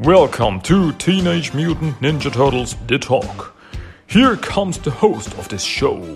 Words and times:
Welcome 0.00 0.60
to 0.60 0.92
Teenage 0.92 1.52
Mutant 1.54 1.98
Ninja 2.00 2.32
Turtles 2.32 2.76
The 2.86 3.00
Talk. 3.00 3.56
Here 4.06 4.36
comes 4.36 4.78
the 4.78 4.92
host 4.92 5.36
of 5.36 5.48
this 5.48 5.64
show, 5.64 6.14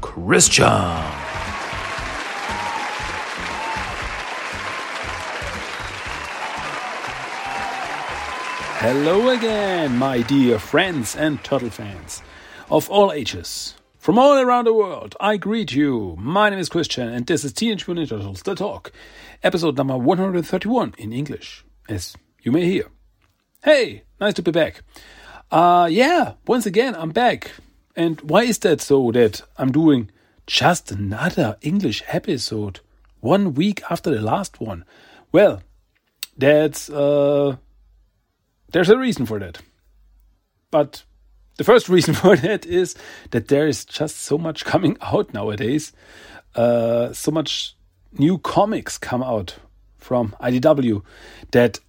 Christian. 0.00 0.66
Hello 8.80 9.28
again, 9.28 9.96
my 9.96 10.22
dear 10.22 10.58
friends 10.58 11.14
and 11.14 11.40
turtle 11.44 11.70
fans 11.70 12.20
of 12.68 12.90
all 12.90 13.12
ages. 13.12 13.76
From 13.96 14.18
all 14.18 14.40
around 14.40 14.64
the 14.64 14.74
world, 14.74 15.14
I 15.20 15.36
greet 15.36 15.70
you. 15.70 16.16
My 16.18 16.50
name 16.50 16.58
is 16.58 16.68
Christian, 16.68 17.10
and 17.10 17.24
this 17.28 17.44
is 17.44 17.52
Teenage 17.52 17.86
Mutant 17.86 18.08
Ninja 18.08 18.18
Turtles 18.18 18.42
The 18.42 18.56
Talk, 18.56 18.90
episode 19.44 19.76
number 19.76 19.96
131 19.96 20.96
in 20.98 21.12
English, 21.12 21.64
as 21.88 22.16
you 22.42 22.50
may 22.50 22.64
hear. 22.64 22.86
Hey, 23.64 24.02
nice 24.20 24.34
to 24.34 24.42
be 24.42 24.50
back. 24.50 24.82
Uh, 25.50 25.88
yeah, 25.90 26.34
once 26.46 26.66
again, 26.66 26.94
I'm 26.94 27.12
back. 27.12 27.52
And 27.96 28.20
why 28.20 28.42
is 28.42 28.58
that 28.58 28.82
so 28.82 29.10
that 29.12 29.40
I'm 29.56 29.72
doing 29.72 30.10
just 30.46 30.92
another 30.92 31.56
English 31.62 32.02
episode 32.08 32.80
one 33.20 33.54
week 33.54 33.82
after 33.88 34.14
the 34.14 34.20
last 34.20 34.60
one? 34.60 34.84
Well, 35.32 35.62
that's, 36.36 36.90
uh, 36.90 37.56
there's 38.70 38.90
a 38.90 38.98
reason 38.98 39.24
for 39.24 39.38
that. 39.38 39.62
But 40.70 41.04
the 41.56 41.64
first 41.64 41.88
reason 41.96 42.12
for 42.12 42.36
that 42.36 42.66
is 42.66 42.94
that 43.30 43.48
there 43.48 43.66
is 43.66 43.86
just 43.86 44.16
so 44.16 44.36
much 44.36 44.66
coming 44.66 44.98
out 45.00 45.32
nowadays. 45.32 45.90
Uh, 46.54 47.14
so 47.14 47.30
much 47.30 47.78
new 48.12 48.36
comics 48.36 48.98
come 48.98 49.22
out 49.22 49.56
from 49.96 50.36
IDW 50.38 51.02
that 51.52 51.80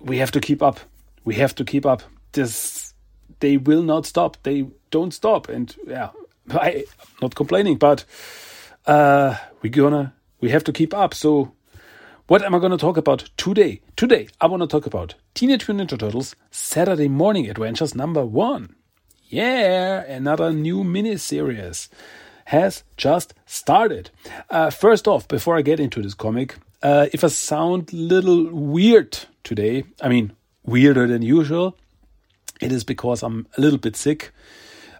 we 0.00 0.18
have 0.18 0.30
to 0.32 0.40
keep 0.40 0.62
up. 0.62 0.80
We 1.24 1.34
have 1.36 1.54
to 1.56 1.64
keep 1.64 1.86
up. 1.86 2.02
This 2.32 2.94
they 3.40 3.56
will 3.56 3.82
not 3.82 4.06
stop. 4.06 4.36
They 4.42 4.66
don't 4.90 5.12
stop. 5.12 5.48
And 5.48 5.74
yeah, 5.86 6.10
I 6.50 6.84
not 7.20 7.34
complaining, 7.34 7.76
but 7.76 8.04
uh, 8.86 9.36
we're 9.62 9.72
gonna 9.72 10.14
we 10.40 10.50
have 10.50 10.64
to 10.64 10.72
keep 10.72 10.94
up. 10.94 11.14
So 11.14 11.52
what 12.28 12.42
am 12.42 12.54
I 12.54 12.58
gonna 12.58 12.78
talk 12.78 12.96
about 12.96 13.28
today? 13.36 13.80
Today 13.96 14.28
I 14.40 14.46
wanna 14.46 14.66
talk 14.66 14.86
about 14.86 15.14
Teenage 15.34 15.68
Mutant 15.68 15.90
Ninja 15.90 15.98
Turtles 15.98 16.34
Saturday 16.50 17.08
Morning 17.08 17.48
Adventures 17.48 17.94
number 17.94 18.24
one. 18.24 18.74
Yeah, 19.28 20.04
another 20.04 20.52
new 20.52 20.84
mini 20.84 21.16
series 21.16 21.88
has 22.46 22.84
just 22.96 23.34
started. 23.44 24.10
Uh, 24.48 24.70
first 24.70 25.08
off, 25.08 25.26
before 25.26 25.56
I 25.56 25.62
get 25.62 25.80
into 25.80 26.00
this 26.00 26.14
comic, 26.14 26.56
uh, 26.80 27.06
if 27.12 27.24
I 27.24 27.26
sound 27.26 27.92
little 27.92 28.48
weird 28.52 29.18
today, 29.46 29.84
I 30.02 30.08
mean, 30.08 30.32
weirder 30.64 31.06
than 31.06 31.22
usual, 31.22 31.76
it 32.60 32.72
is 32.72 32.84
because 32.84 33.22
I'm 33.22 33.46
a 33.56 33.60
little 33.60 33.78
bit 33.78 33.96
sick. 33.96 34.32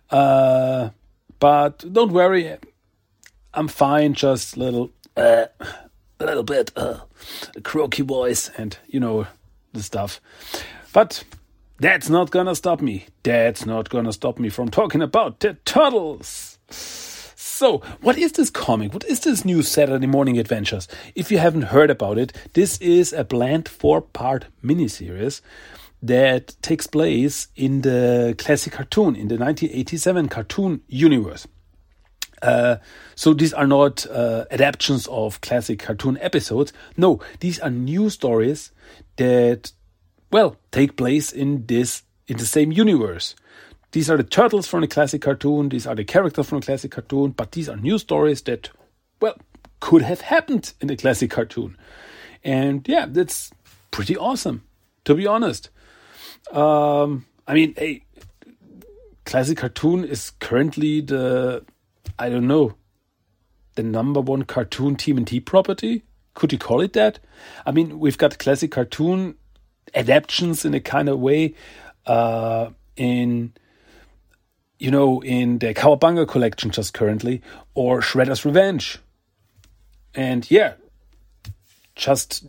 Uh, 0.09 0.91
but 1.41 1.85
don't 1.93 2.13
worry, 2.13 2.57
I'm 3.53 3.69
fine, 3.69 4.15
just 4.15 4.57
a 4.57 4.61
little, 4.61 4.91
uh, 5.17 5.47
a 6.21 6.25
little 6.25 6.45
bit, 6.45 6.71
uh, 6.77 7.01
a 7.57 7.61
croaky 7.61 8.03
voice 8.03 8.51
and, 8.57 8.79
you 8.87 9.01
know, 9.01 9.27
the 9.73 9.83
stuff. 9.83 10.21
But 10.93 11.25
that's 11.79 12.09
not 12.09 12.31
gonna 12.31 12.55
stop 12.55 12.81
me. 12.81 13.07
That's 13.25 13.67
not 13.67 13.91
gonna 13.91 14.13
stop 14.13 14.39
me 14.39 14.49
from 14.49 14.71
talking 14.71 15.03
about 15.03 15.41
the 15.41 15.55
turtles. 15.65 16.59
So, 17.57 17.79
what 18.03 18.19
is 18.19 18.33
this 18.33 18.51
comic? 18.51 18.93
What 18.93 19.05
is 19.05 19.21
this 19.21 19.43
new 19.43 19.63
Saturday 19.63 20.07
Morning 20.07 20.39
Adventures? 20.39 20.89
If 21.15 21.33
you 21.33 21.39
haven't 21.39 21.73
heard 21.73 21.89
about 21.89 22.19
it, 22.19 22.37
this 22.53 22.77
is 22.83 23.15
a 23.15 23.25
bland 23.25 23.67
four 23.67 24.03
part 24.03 24.45
miniseries 24.63 25.41
that 26.03 26.55
takes 26.61 26.87
place 26.87 27.49
in 27.57 27.81
the 27.81 28.35
classic 28.37 28.75
cartoon, 28.75 29.17
in 29.17 29.29
the 29.29 29.39
1987 29.39 30.29
cartoon 30.29 30.83
universe. 30.87 31.49
Uh, 32.43 32.77
so 33.15 33.33
these 33.33 33.55
are 33.55 33.67
not 33.67 34.07
uh, 34.11 34.45
adaptations 34.51 35.07
of 35.07 35.41
classic 35.41 35.79
cartoon 35.79 36.19
episodes. 36.21 36.75
No, 36.99 37.21
these 37.41 37.59
are 37.61 37.71
new 37.71 38.11
stories 38.11 38.71
that, 39.17 39.73
well, 40.31 40.59
take 40.73 40.99
place 40.99 41.33
in 41.33 41.65
this 41.65 42.03
in 42.29 42.37
the 42.37 42.45
same 42.45 42.71
universe. 42.71 43.35
These 43.93 44.11
are 44.11 44.17
the 44.17 44.25
turtles 44.25 44.67
from 44.67 44.83
the 44.83 44.89
classic 44.89 45.23
cartoon, 45.23 45.69
these 45.69 45.87
are 45.87 45.95
the 45.95 46.05
characters 46.05 46.49
from 46.49 46.61
the 46.61 46.67
classic 46.67 46.91
cartoon, 46.91 47.31
but 47.31 47.53
these 47.53 47.69
are 47.69 47.77
new 47.77 47.99
stories 47.99 48.43
that, 48.43 48.71
well, 49.21 49.37
could 49.81 50.03
have 50.03 50.21
happened 50.21 50.73
in 50.81 50.89
the 50.89 50.97
classic 50.97 51.31
cartoon. 51.31 51.77
And 52.45 52.87
yeah, 52.89 53.07
that's 53.09 53.51
pretty 53.91 54.17
awesome, 54.17 54.65
to 55.05 55.15
be 55.15 55.27
honest. 55.27 55.71
Um, 56.53 57.27
I 57.47 57.55
mean, 57.55 57.75
a 57.79 58.03
classic 59.25 59.59
cartoon 59.59 60.05
is 60.05 60.33
currently 60.41 61.01
the, 61.01 61.65
I 62.19 62.29
don't 62.29 62.47
know, 62.47 62.75
the 63.77 63.83
number 63.83 64.21
one 64.21 64.45
cartoon 64.45 64.97
TMNT 64.97 65.45
property. 65.45 66.03
Could 66.35 66.53
you 66.53 66.59
call 66.59 66.81
it 66.81 66.93
that? 66.95 67.19
I 67.65 67.73
mean, 67.73 67.99
we've 67.99 68.19
got 68.19 68.39
classic 68.39 68.73
cartoon 68.73 69.37
adaptations 69.95 70.65
in 70.65 70.75
a 70.75 70.81
kind 70.81 71.09
of 71.09 71.19
way. 71.19 71.55
Uh, 72.05 72.71
in 72.97 73.53
you 74.79 74.91
know, 74.91 75.23
in 75.23 75.59
the 75.59 75.75
Cowabunga 75.75 76.29
collection 76.29 76.71
just 76.71 76.95
currently, 76.95 77.43
or 77.75 78.01
Shredder's 78.01 78.45
Revenge. 78.45 78.99
And 80.15 80.51
yeah, 80.51 80.75
just 81.95 82.47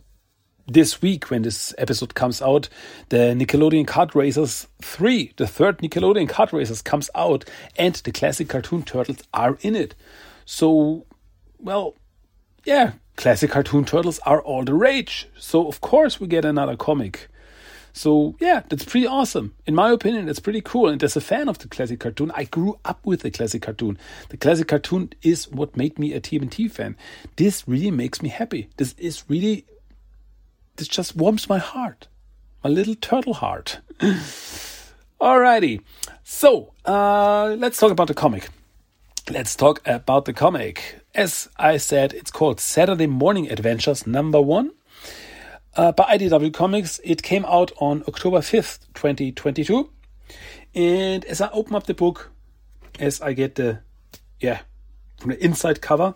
this 0.66 1.00
week 1.00 1.30
when 1.30 1.42
this 1.42 1.74
episode 1.78 2.14
comes 2.14 2.42
out, 2.42 2.68
the 3.08 3.34
Nickelodeon 3.34 3.86
Kart 3.86 4.14
Racers 4.14 4.66
3, 4.82 5.32
the 5.36 5.46
third 5.46 5.78
Nickelodeon 5.78 6.28
Kart 6.28 6.52
Racers 6.52 6.82
comes 6.82 7.08
out, 7.14 7.44
and 7.76 7.94
the 7.96 8.12
classic 8.12 8.48
cartoon 8.48 8.82
turtles 8.82 9.22
are 9.32 9.58
in 9.62 9.74
it. 9.74 9.94
So, 10.44 11.06
well, 11.58 11.94
yeah, 12.64 12.92
classic 13.16 13.50
cartoon 13.50 13.84
turtles 13.84 14.18
are 14.20 14.42
all 14.42 14.64
the 14.64 14.74
rage. 14.74 15.28
So, 15.38 15.66
of 15.66 15.80
course, 15.80 16.20
we 16.20 16.26
get 16.26 16.44
another 16.44 16.76
comic. 16.76 17.28
So 17.98 18.36
yeah, 18.38 18.62
that's 18.68 18.84
pretty 18.84 19.08
awesome. 19.08 19.56
In 19.66 19.74
my 19.74 19.90
opinion, 19.90 20.26
that's 20.26 20.38
pretty 20.38 20.60
cool. 20.60 20.88
And 20.88 21.02
as 21.02 21.16
a 21.16 21.20
fan 21.20 21.48
of 21.48 21.58
the 21.58 21.66
classic 21.66 21.98
cartoon, 21.98 22.30
I 22.32 22.44
grew 22.44 22.78
up 22.84 23.04
with 23.04 23.22
the 23.22 23.30
classic 23.32 23.62
cartoon. 23.62 23.98
The 24.28 24.36
classic 24.36 24.68
cartoon 24.68 25.12
is 25.22 25.48
what 25.48 25.76
made 25.76 25.98
me 25.98 26.12
a 26.12 26.20
TMNT 26.20 26.70
fan. 26.70 26.96
This 27.34 27.66
really 27.66 27.90
makes 27.90 28.22
me 28.22 28.28
happy. 28.28 28.68
This 28.76 28.94
is 28.98 29.24
really, 29.28 29.66
this 30.76 30.86
just 30.86 31.16
warms 31.16 31.48
my 31.48 31.58
heart, 31.58 32.06
my 32.62 32.70
little 32.70 32.94
turtle 32.94 33.34
heart. 33.34 33.80
Alrighty, 35.20 35.80
so 36.22 36.74
uh, 36.84 37.56
let's 37.58 37.80
talk 37.80 37.90
about 37.90 38.06
the 38.06 38.14
comic. 38.14 38.48
Let's 39.28 39.56
talk 39.56 39.82
about 39.84 40.24
the 40.24 40.32
comic. 40.32 41.00
As 41.16 41.48
I 41.56 41.78
said, 41.78 42.12
it's 42.12 42.30
called 42.30 42.60
Saturday 42.60 43.08
Morning 43.08 43.50
Adventures 43.50 44.06
number 44.06 44.40
one 44.40 44.70
uh, 45.78 45.92
by 45.92 46.18
IDW 46.18 46.52
Comics. 46.52 47.00
It 47.04 47.22
came 47.22 47.46
out 47.46 47.72
on 47.78 48.02
October 48.06 48.38
5th, 48.38 48.80
2022. 48.94 49.88
And 50.74 51.24
as 51.24 51.40
I 51.40 51.48
open 51.50 51.74
up 51.76 51.86
the 51.86 51.94
book, 51.94 52.30
as 52.98 53.22
I 53.22 53.32
get 53.32 53.54
the, 53.54 53.80
yeah, 54.40 54.60
from 55.18 55.30
the 55.30 55.42
inside 55.42 55.80
cover, 55.80 56.14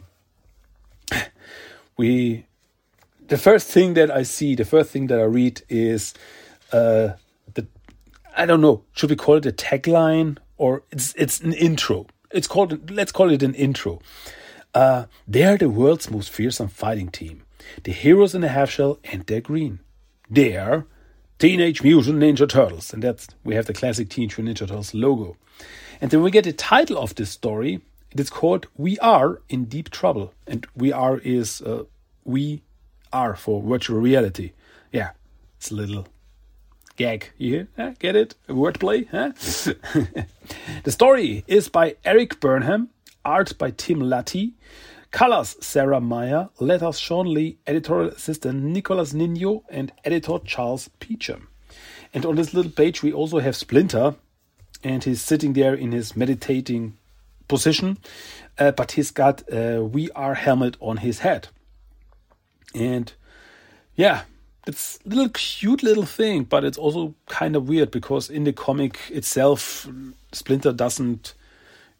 we, 1.96 2.44
the 3.28 3.38
first 3.38 3.68
thing 3.68 3.94
that 3.94 4.10
I 4.10 4.24
see, 4.24 4.54
the 4.54 4.64
first 4.64 4.90
thing 4.90 5.06
that 5.06 5.18
I 5.18 5.24
read 5.24 5.62
is 5.68 6.12
uh, 6.72 7.12
the, 7.54 7.66
I 8.36 8.44
don't 8.44 8.60
know, 8.60 8.82
should 8.92 9.10
we 9.10 9.16
call 9.16 9.36
it 9.36 9.46
a 9.46 9.52
tagline 9.52 10.38
or 10.58 10.82
it's 10.90 11.14
it's 11.16 11.40
an 11.40 11.52
intro. 11.54 12.06
It's 12.30 12.46
called, 12.46 12.90
let's 12.90 13.12
call 13.12 13.30
it 13.30 13.42
an 13.42 13.54
intro. 13.54 14.00
Uh, 14.75 15.06
they 15.28 15.44
are 15.44 15.56
the 15.56 15.69
world's 15.69 16.10
most 16.10 16.31
fearsome 16.31 16.69
fighting 16.69 17.08
team. 17.08 17.42
The 17.82 17.93
heroes 17.93 18.35
in 18.35 18.41
the 18.41 18.49
half 18.49 18.70
shell 18.70 18.99
and 19.05 19.25
they're 19.26 19.41
green. 19.41 19.81
They're 20.31 20.87
Teenage 21.38 21.82
Mutant 21.82 22.19
Ninja 22.19 22.49
Turtles. 22.49 22.93
And 22.93 23.03
that's 23.03 23.29
we 23.44 23.55
have 23.55 23.67
the 23.67 23.73
classic 23.73 24.09
Teenage 24.09 24.38
Mutant 24.38 24.59
Ninja 24.59 24.69
Turtles 24.69 24.94
logo. 24.94 25.37
And 26.00 26.11
then 26.11 26.23
we 26.23 26.31
get 26.31 26.44
the 26.44 26.53
title 26.53 26.99
of 26.99 27.14
this 27.14 27.31
story. 27.31 27.81
It 28.11 28.20
is 28.20 28.31
called 28.31 28.67
We 28.76 28.99
Are 28.99 29.41
in 29.49 29.64
Deep 29.64 29.91
Trouble. 29.91 30.35
And 30.47 30.67
We 30.76 30.93
Are 30.93 31.19
is 31.19 31.62
uh, 31.62 31.85
We 32.25 32.62
Are 33.12 33.37
for 33.37 33.62
virtual 33.62 33.99
reality. 33.99 34.53
Yeah, 34.93 35.11
it's 35.56 35.70
a 35.70 35.75
little 35.75 36.06
gag. 36.97 37.31
You 37.38 37.67
hear? 37.76 37.94
Get 37.99 38.17
it? 38.17 38.35
Wordplay? 38.49 39.09
Huh? 39.09 39.32
the 40.85 40.93
story 40.93 41.44
is 41.47 41.69
by 41.69 41.97
Erik 42.05 42.41
Burnham, 42.41 42.91
art 43.25 43.56
by 43.59 43.70
Tim 43.70 44.00
Lattie, 44.00 44.53
Colors 45.12 45.56
Sarah 45.61 46.00
Myer, 46.00 46.49
letters 46.59 46.99
Shawn 46.99 47.32
Lee, 47.32 47.59
editorial 47.67 48.09
assistant 48.09 48.62
Nicholas 48.62 49.12
Nino, 49.12 49.62
and 49.69 49.93
editor 50.05 50.38
Charles 50.43 50.88
Peacham. 51.00 51.49
And 52.14 52.25
on 52.25 52.37
this 52.37 52.55
little 52.55 52.73
page, 52.73 53.03
we 53.03 53.12
also 53.12 53.38
have 53.38 53.55
Splinter, 53.55 54.14
and 54.82 55.05
he's 55.05 55.20
sitting 55.20 55.53
there 55.53 55.75
in 55.75 55.93
his 55.93 56.17
meditating 56.17 56.97
position, 57.47 57.99
uh, 58.59 58.70
but 58.70 58.93
he's 58.93 59.11
got 59.11 59.43
a 59.53 59.82
We 59.85 60.11
Are 60.12 60.32
helmet 60.35 60.79
on 60.81 60.97
his 60.97 61.19
head. 61.19 61.49
And 62.75 63.12
yeah, 63.94 64.23
it's 64.67 64.99
a 65.05 65.11
little 65.11 65.29
cute 65.29 65.82
little 65.82 66.06
thing, 66.06 66.44
but 66.44 66.64
it's 66.64 66.79
also 66.79 67.14
kind 67.29 67.55
of 67.55 67.69
weird 67.69 67.91
because 67.91 68.31
in 68.31 68.44
the 68.44 68.53
comic 68.55 68.99
itself, 69.11 69.87
Splinter 70.32 70.73
doesn't 70.73 71.35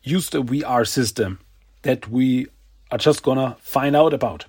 use 0.03 0.31
the 0.31 0.43
VR 0.43 0.88
system 0.88 1.41
that 1.82 2.09
we 2.09 2.47
are 2.92 2.98
just 2.98 3.22
gonna 3.22 3.56
find 3.60 3.96
out 3.96 4.12
about. 4.12 4.44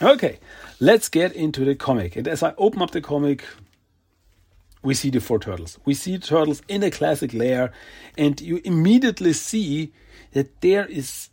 Okay, 0.00 0.38
let's 0.80 1.08
get 1.08 1.32
into 1.34 1.64
the 1.64 1.74
comic. 1.74 2.16
And 2.16 2.26
as 2.26 2.42
I 2.42 2.54
open 2.56 2.80
up 2.82 2.90
the 2.92 3.00
comic, 3.00 3.44
we 4.82 4.94
see 4.94 5.10
the 5.10 5.20
four 5.20 5.38
turtles. 5.38 5.78
We 5.84 5.94
see 5.94 6.18
turtles 6.18 6.62
in 6.68 6.82
a 6.82 6.90
classic 6.90 7.34
lair, 7.34 7.70
and 8.16 8.40
you 8.40 8.60
immediately 8.64 9.34
see 9.34 9.92
that 10.32 10.60
there 10.62 10.86
is. 10.86 11.28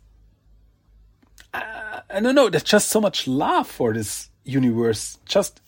Uh, 1.54 2.00
I 2.10 2.20
don't 2.20 2.34
know, 2.34 2.50
there's 2.50 2.62
just 2.62 2.90
so 2.90 3.00
much 3.00 3.26
love 3.26 3.66
for 3.66 3.94
this 3.94 4.28
universe. 4.44 5.18
Just 5.24 5.60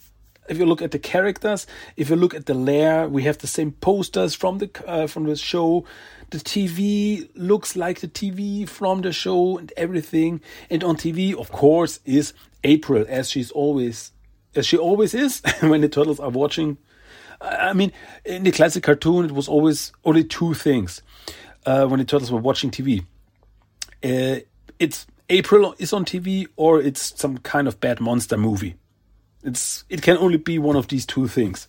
if 0.49 0.59
you 0.59 0.67
look 0.67 0.83
at 0.83 0.91
the 0.91 0.99
characters, 0.99 1.67
if 1.97 2.11
you 2.11 2.17
look 2.17 2.35
at 2.35 2.47
the 2.47 2.55
lair, 2.55 3.09
we 3.09 3.23
have 3.25 3.39
the 3.39 3.47
same 3.47 3.73
posters 3.73 4.35
from 4.35 4.59
the 4.59 4.71
uh, 4.87 5.07
from 5.07 5.25
the 5.25 5.37
show. 5.37 5.85
The 6.31 6.39
TV 6.39 7.29
looks 7.35 7.77
like 7.77 8.01
the 8.01 8.09
TV 8.09 8.69
from 8.69 9.03
the 9.03 9.13
show 9.13 9.59
and 9.59 9.73
everything. 9.77 10.41
And 10.69 10.85
on 10.85 10.97
TV, 10.97 11.35
of 11.35 11.51
course, 11.51 12.01
is 12.05 12.35
April, 12.65 13.05
as 13.09 13.31
she's 13.31 13.51
always, 13.51 14.13
as 14.55 14.67
she 14.67 14.77
always 14.77 15.15
is 15.15 15.43
when 15.61 15.81
the 15.81 15.89
turtles 15.89 16.21
are 16.21 16.31
watching. 16.31 16.79
I 17.41 17.73
mean, 17.73 17.93
in 18.25 18.43
the 18.43 18.51
classic 18.51 18.83
cartoon, 18.83 19.25
it 19.25 19.33
was 19.33 19.49
always 19.49 19.93
only 20.05 20.25
two 20.25 20.55
things 20.55 21.03
uh, 21.65 21.87
when 21.87 22.01
the 22.01 22.05
turtles 22.05 22.33
were 22.33 22.41
watching 22.41 22.71
TV. 22.71 23.05
Uh, 24.03 24.41
it's 24.79 25.07
April 25.29 25.75
is 25.79 25.93
on 25.93 26.05
TV, 26.05 26.47
or 26.57 26.81
it's 26.81 27.19
some 27.21 27.39
kind 27.39 27.69
of 27.69 27.81
bad 27.81 28.01
monster 28.01 28.37
movie. 28.37 28.77
It's 29.43 29.85
it 29.89 30.03
can 30.03 30.17
only 30.19 30.39
be 30.39 30.59
one 30.59 30.77
of 30.77 30.89
these 30.89 31.07
two 31.07 31.29
things. 31.29 31.69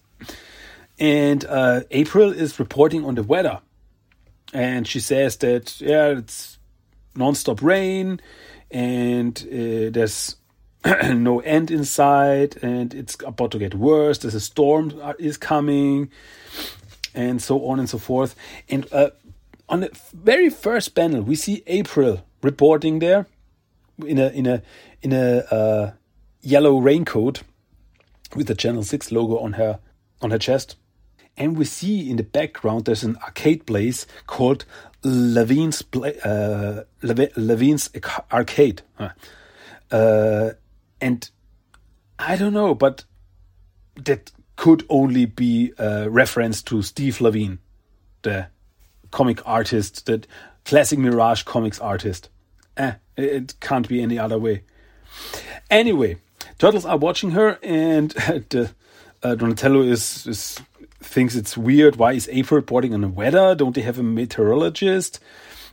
And 0.99 1.45
uh, 1.45 1.81
April 1.91 2.31
is 2.31 2.59
reporting 2.59 3.05
on 3.05 3.15
the 3.15 3.23
weather. 3.23 3.59
And 4.53 4.87
she 4.87 4.99
says 4.99 5.37
that 5.37 5.79
yeah 5.79 6.07
it's 6.07 6.57
non-stop 7.15 7.61
rain 7.61 8.19
and 8.71 9.37
uh, 9.51 9.89
there's 9.91 10.35
no 11.03 11.39
end 11.41 11.69
in 11.71 11.83
sight 11.83 12.55
and 12.63 12.93
it's 12.93 13.17
about 13.25 13.51
to 13.51 13.59
get 13.59 13.75
worse. 13.75 14.19
There's 14.19 14.35
a 14.35 14.39
storm 14.39 14.99
uh, 15.01 15.13
is 15.19 15.37
coming 15.37 16.09
and 17.13 17.41
so 17.41 17.65
on 17.65 17.79
and 17.79 17.89
so 17.89 17.97
forth. 17.97 18.35
And 18.69 18.87
uh, 18.91 19.09
on 19.69 19.81
the 19.81 19.91
very 20.13 20.49
first 20.49 20.95
panel 20.95 21.21
we 21.21 21.35
see 21.35 21.63
april 21.67 22.25
reporting 22.41 22.99
there 22.99 23.27
in 24.05 24.17
a 24.17 24.29
in 24.29 24.45
a 24.47 24.61
in 25.01 25.13
a 25.13 25.37
uh, 25.51 25.91
yellow 26.41 26.77
raincoat 26.79 27.43
with 28.35 28.47
the 28.47 28.55
channel 28.55 28.83
6 28.83 29.11
logo 29.11 29.37
on 29.39 29.53
her 29.53 29.79
on 30.21 30.31
her 30.31 30.37
chest 30.37 30.75
and 31.37 31.57
we 31.57 31.65
see 31.65 32.09
in 32.09 32.17
the 32.17 32.23
background 32.23 32.85
there's 32.85 33.03
an 33.03 33.17
arcade 33.23 33.65
place 33.65 34.05
called 34.27 34.65
Lavigne's 35.03 35.81
uh, 35.95 36.83
Lavigne's 37.01 37.89
Arcade, 38.31 38.81
uh, 39.91 40.49
and 40.99 41.29
I 42.17 42.35
don't 42.35 42.53
know, 42.53 42.75
but 42.75 43.05
that 43.95 44.31
could 44.57 44.85
only 44.89 45.25
be 45.25 45.71
a 45.77 46.09
reference 46.09 46.61
to 46.63 46.81
Steve 46.81 47.21
Lavigne, 47.21 47.55
the 48.23 48.47
comic 49.11 49.41
artist, 49.47 50.05
the 50.05 50.25
classic 50.65 50.99
Mirage 50.99 51.43
comics 51.43 51.79
artist. 51.79 52.29
Eh, 52.75 52.95
it 53.15 53.57
can't 53.61 53.87
be 53.87 54.01
any 54.01 54.19
other 54.19 54.37
way. 54.37 54.63
Anyway, 55.69 56.17
turtles 56.59 56.85
are 56.85 56.97
watching 56.97 57.31
her, 57.31 57.57
and 57.63 58.13
uh, 59.23 59.35
Donatello 59.35 59.81
is 59.81 60.27
is 60.27 60.59
thinks 61.01 61.35
it's 61.35 61.57
weird. 61.57 61.95
Why 61.95 62.13
is 62.13 62.29
April 62.31 62.57
reporting 62.57 62.93
on 62.93 63.01
the 63.01 63.07
weather? 63.07 63.55
Don't 63.55 63.73
they 63.73 63.81
have 63.81 63.97
a 63.97 64.03
meteorologist? 64.03 65.19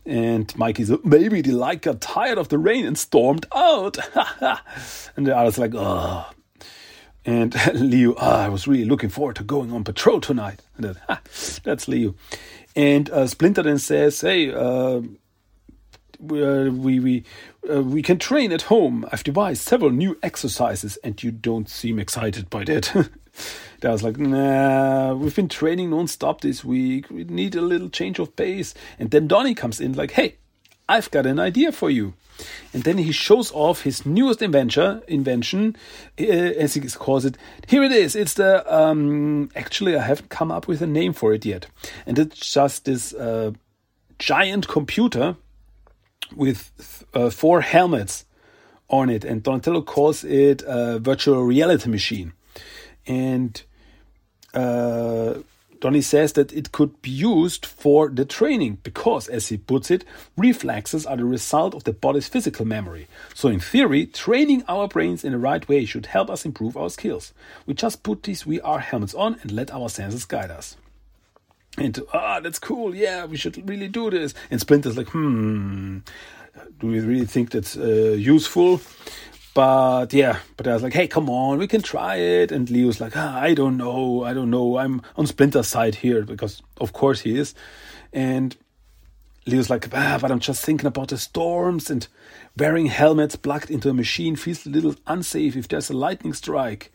And 0.06 0.56
Mikey's 0.56 0.92
maybe 1.04 1.42
the 1.42 1.52
light 1.52 1.82
got 1.82 2.00
tired 2.00 2.38
of 2.38 2.48
the 2.48 2.58
rain 2.58 2.86
and 2.86 2.96
stormed 2.96 3.44
out. 3.54 3.98
and 5.16 5.26
the 5.26 5.36
other's 5.36 5.58
like, 5.58 5.74
oh. 5.74 6.26
And 7.24 7.56
Leo, 7.74 8.14
oh, 8.14 8.36
I 8.36 8.48
was 8.48 8.68
really 8.68 8.84
looking 8.84 9.10
forward 9.10 9.34
to 9.36 9.42
going 9.42 9.72
on 9.72 9.82
patrol 9.82 10.20
tonight. 10.20 10.62
And 10.76 10.86
then, 10.86 10.96
ha, 11.08 11.20
that's 11.64 11.88
Leo. 11.88 12.14
And 12.76 13.10
uh, 13.10 13.26
Splinter 13.26 13.64
then 13.64 13.78
says, 13.78 14.20
hey, 14.20 14.54
uh, 14.54 15.00
uh, 16.22 16.70
we 16.70 17.00
we 17.00 17.24
uh, 17.70 17.82
we 17.82 18.02
can 18.02 18.18
train 18.18 18.52
at 18.52 18.62
home. 18.62 19.06
I've 19.12 19.24
devised 19.24 19.62
several 19.62 19.90
new 19.90 20.18
exercises, 20.22 20.98
and 21.04 21.22
you 21.22 21.30
don't 21.30 21.68
seem 21.68 21.98
excited 21.98 22.50
by 22.50 22.64
that. 22.64 23.10
I 23.84 23.90
was 23.90 24.02
like, 24.02 24.18
nah, 24.18 25.14
we've 25.14 25.36
been 25.36 25.48
training 25.48 25.90
non-stop 25.90 26.40
this 26.40 26.64
week. 26.64 27.10
We 27.10 27.24
need 27.24 27.54
a 27.54 27.60
little 27.60 27.88
change 27.88 28.18
of 28.18 28.34
pace. 28.34 28.74
And 28.98 29.10
then 29.10 29.28
Donnie 29.28 29.54
comes 29.54 29.80
in 29.80 29.92
like, 29.92 30.12
hey, 30.12 30.36
I've 30.88 31.10
got 31.10 31.26
an 31.26 31.38
idea 31.38 31.72
for 31.72 31.90
you. 31.90 32.14
And 32.72 32.84
then 32.84 32.98
he 32.98 33.12
shows 33.12 33.50
off 33.52 33.82
his 33.82 34.04
newest 34.04 34.42
invention, 34.42 35.02
invention, 35.08 35.76
uh, 36.20 36.24
as 36.24 36.74
he 36.74 36.80
calls 36.82 37.24
it. 37.24 37.36
Here 37.66 37.82
it 37.82 37.92
is. 37.92 38.14
It's 38.14 38.34
the 38.34 38.64
um, 38.74 39.50
actually 39.56 39.96
I 39.96 40.02
haven't 40.02 40.28
come 40.28 40.52
up 40.52 40.68
with 40.68 40.82
a 40.82 40.86
name 40.86 41.12
for 41.12 41.32
it 41.32 41.46
yet, 41.46 41.66
and 42.04 42.18
it's 42.18 42.52
just 42.52 42.84
this 42.84 43.14
uh, 43.14 43.52
giant 44.18 44.68
computer 44.68 45.36
with 46.34 47.04
uh, 47.14 47.30
four 47.30 47.60
helmets 47.60 48.24
on 48.88 49.10
it, 49.10 49.24
and 49.24 49.42
Donatello 49.42 49.82
calls 49.82 50.24
it 50.24 50.62
a 50.66 50.98
virtual 50.98 51.44
reality 51.44 51.90
machine. 51.90 52.32
And 53.06 53.60
uh, 54.54 55.34
Donnie 55.80 56.00
says 56.00 56.32
that 56.34 56.52
it 56.52 56.72
could 56.72 57.00
be 57.02 57.10
used 57.10 57.66
for 57.66 58.08
the 58.08 58.24
training 58.24 58.78
because, 58.82 59.28
as 59.28 59.48
he 59.48 59.56
puts 59.56 59.90
it, 59.90 60.04
reflexes 60.36 61.04
are 61.04 61.16
the 61.16 61.24
result 61.24 61.74
of 61.74 61.84
the 61.84 61.92
body's 61.92 62.28
physical 62.28 62.64
memory. 62.64 63.08
So, 63.34 63.48
in 63.48 63.60
theory, 63.60 64.06
training 64.06 64.64
our 64.68 64.88
brains 64.88 65.24
in 65.24 65.32
the 65.32 65.38
right 65.38 65.66
way 65.68 65.84
should 65.84 66.06
help 66.06 66.30
us 66.30 66.44
improve 66.44 66.76
our 66.76 66.90
skills. 66.90 67.32
We 67.66 67.74
just 67.74 68.02
put 68.02 68.22
these 68.22 68.44
VR 68.44 68.80
helmets 68.80 69.14
on 69.14 69.38
and 69.42 69.52
let 69.52 69.72
our 69.72 69.88
senses 69.88 70.24
guide 70.24 70.50
us. 70.50 70.76
And 71.78 72.00
ah, 72.12 72.40
that's 72.40 72.58
cool. 72.58 72.94
Yeah, 72.94 73.26
we 73.26 73.36
should 73.36 73.68
really 73.68 73.88
do 73.88 74.10
this. 74.10 74.34
And 74.50 74.60
Splinter's 74.60 74.96
like, 74.96 75.08
hmm, 75.08 75.98
do 76.78 76.86
we 76.86 77.00
really 77.00 77.26
think 77.26 77.50
that's 77.50 77.76
uh, 77.76 78.16
useful? 78.18 78.80
But 79.54 80.12
yeah, 80.12 80.40
but 80.56 80.66
I 80.66 80.74
was 80.74 80.82
like, 80.82 80.92
hey, 80.92 81.06
come 81.08 81.30
on, 81.30 81.58
we 81.58 81.66
can 81.66 81.80
try 81.82 82.16
it. 82.16 82.52
And 82.52 82.68
Leo's 82.68 83.00
like, 83.00 83.16
ah, 83.16 83.40
I 83.40 83.54
don't 83.54 83.76
know, 83.76 84.22
I 84.24 84.34
don't 84.34 84.50
know. 84.50 84.78
I'm 84.78 85.00
on 85.16 85.26
Splinter's 85.26 85.68
side 85.68 85.94
here 85.94 86.22
because, 86.22 86.62
of 86.78 86.92
course, 86.92 87.20
he 87.20 87.38
is. 87.38 87.54
And 88.12 88.54
Leo's 89.46 89.70
like, 89.70 89.88
ah, 89.94 90.18
but 90.20 90.30
I'm 90.30 90.40
just 90.40 90.64
thinking 90.64 90.86
about 90.86 91.08
the 91.08 91.18
storms 91.18 91.88
and 91.88 92.06
wearing 92.56 92.86
helmets 92.86 93.36
plugged 93.36 93.70
into 93.70 93.88
a 93.88 93.94
machine 93.94 94.36
feels 94.36 94.66
a 94.66 94.70
little 94.70 94.94
unsafe 95.06 95.56
if 95.56 95.68
there's 95.68 95.88
a 95.88 95.96
lightning 95.96 96.34
strike. 96.34 96.92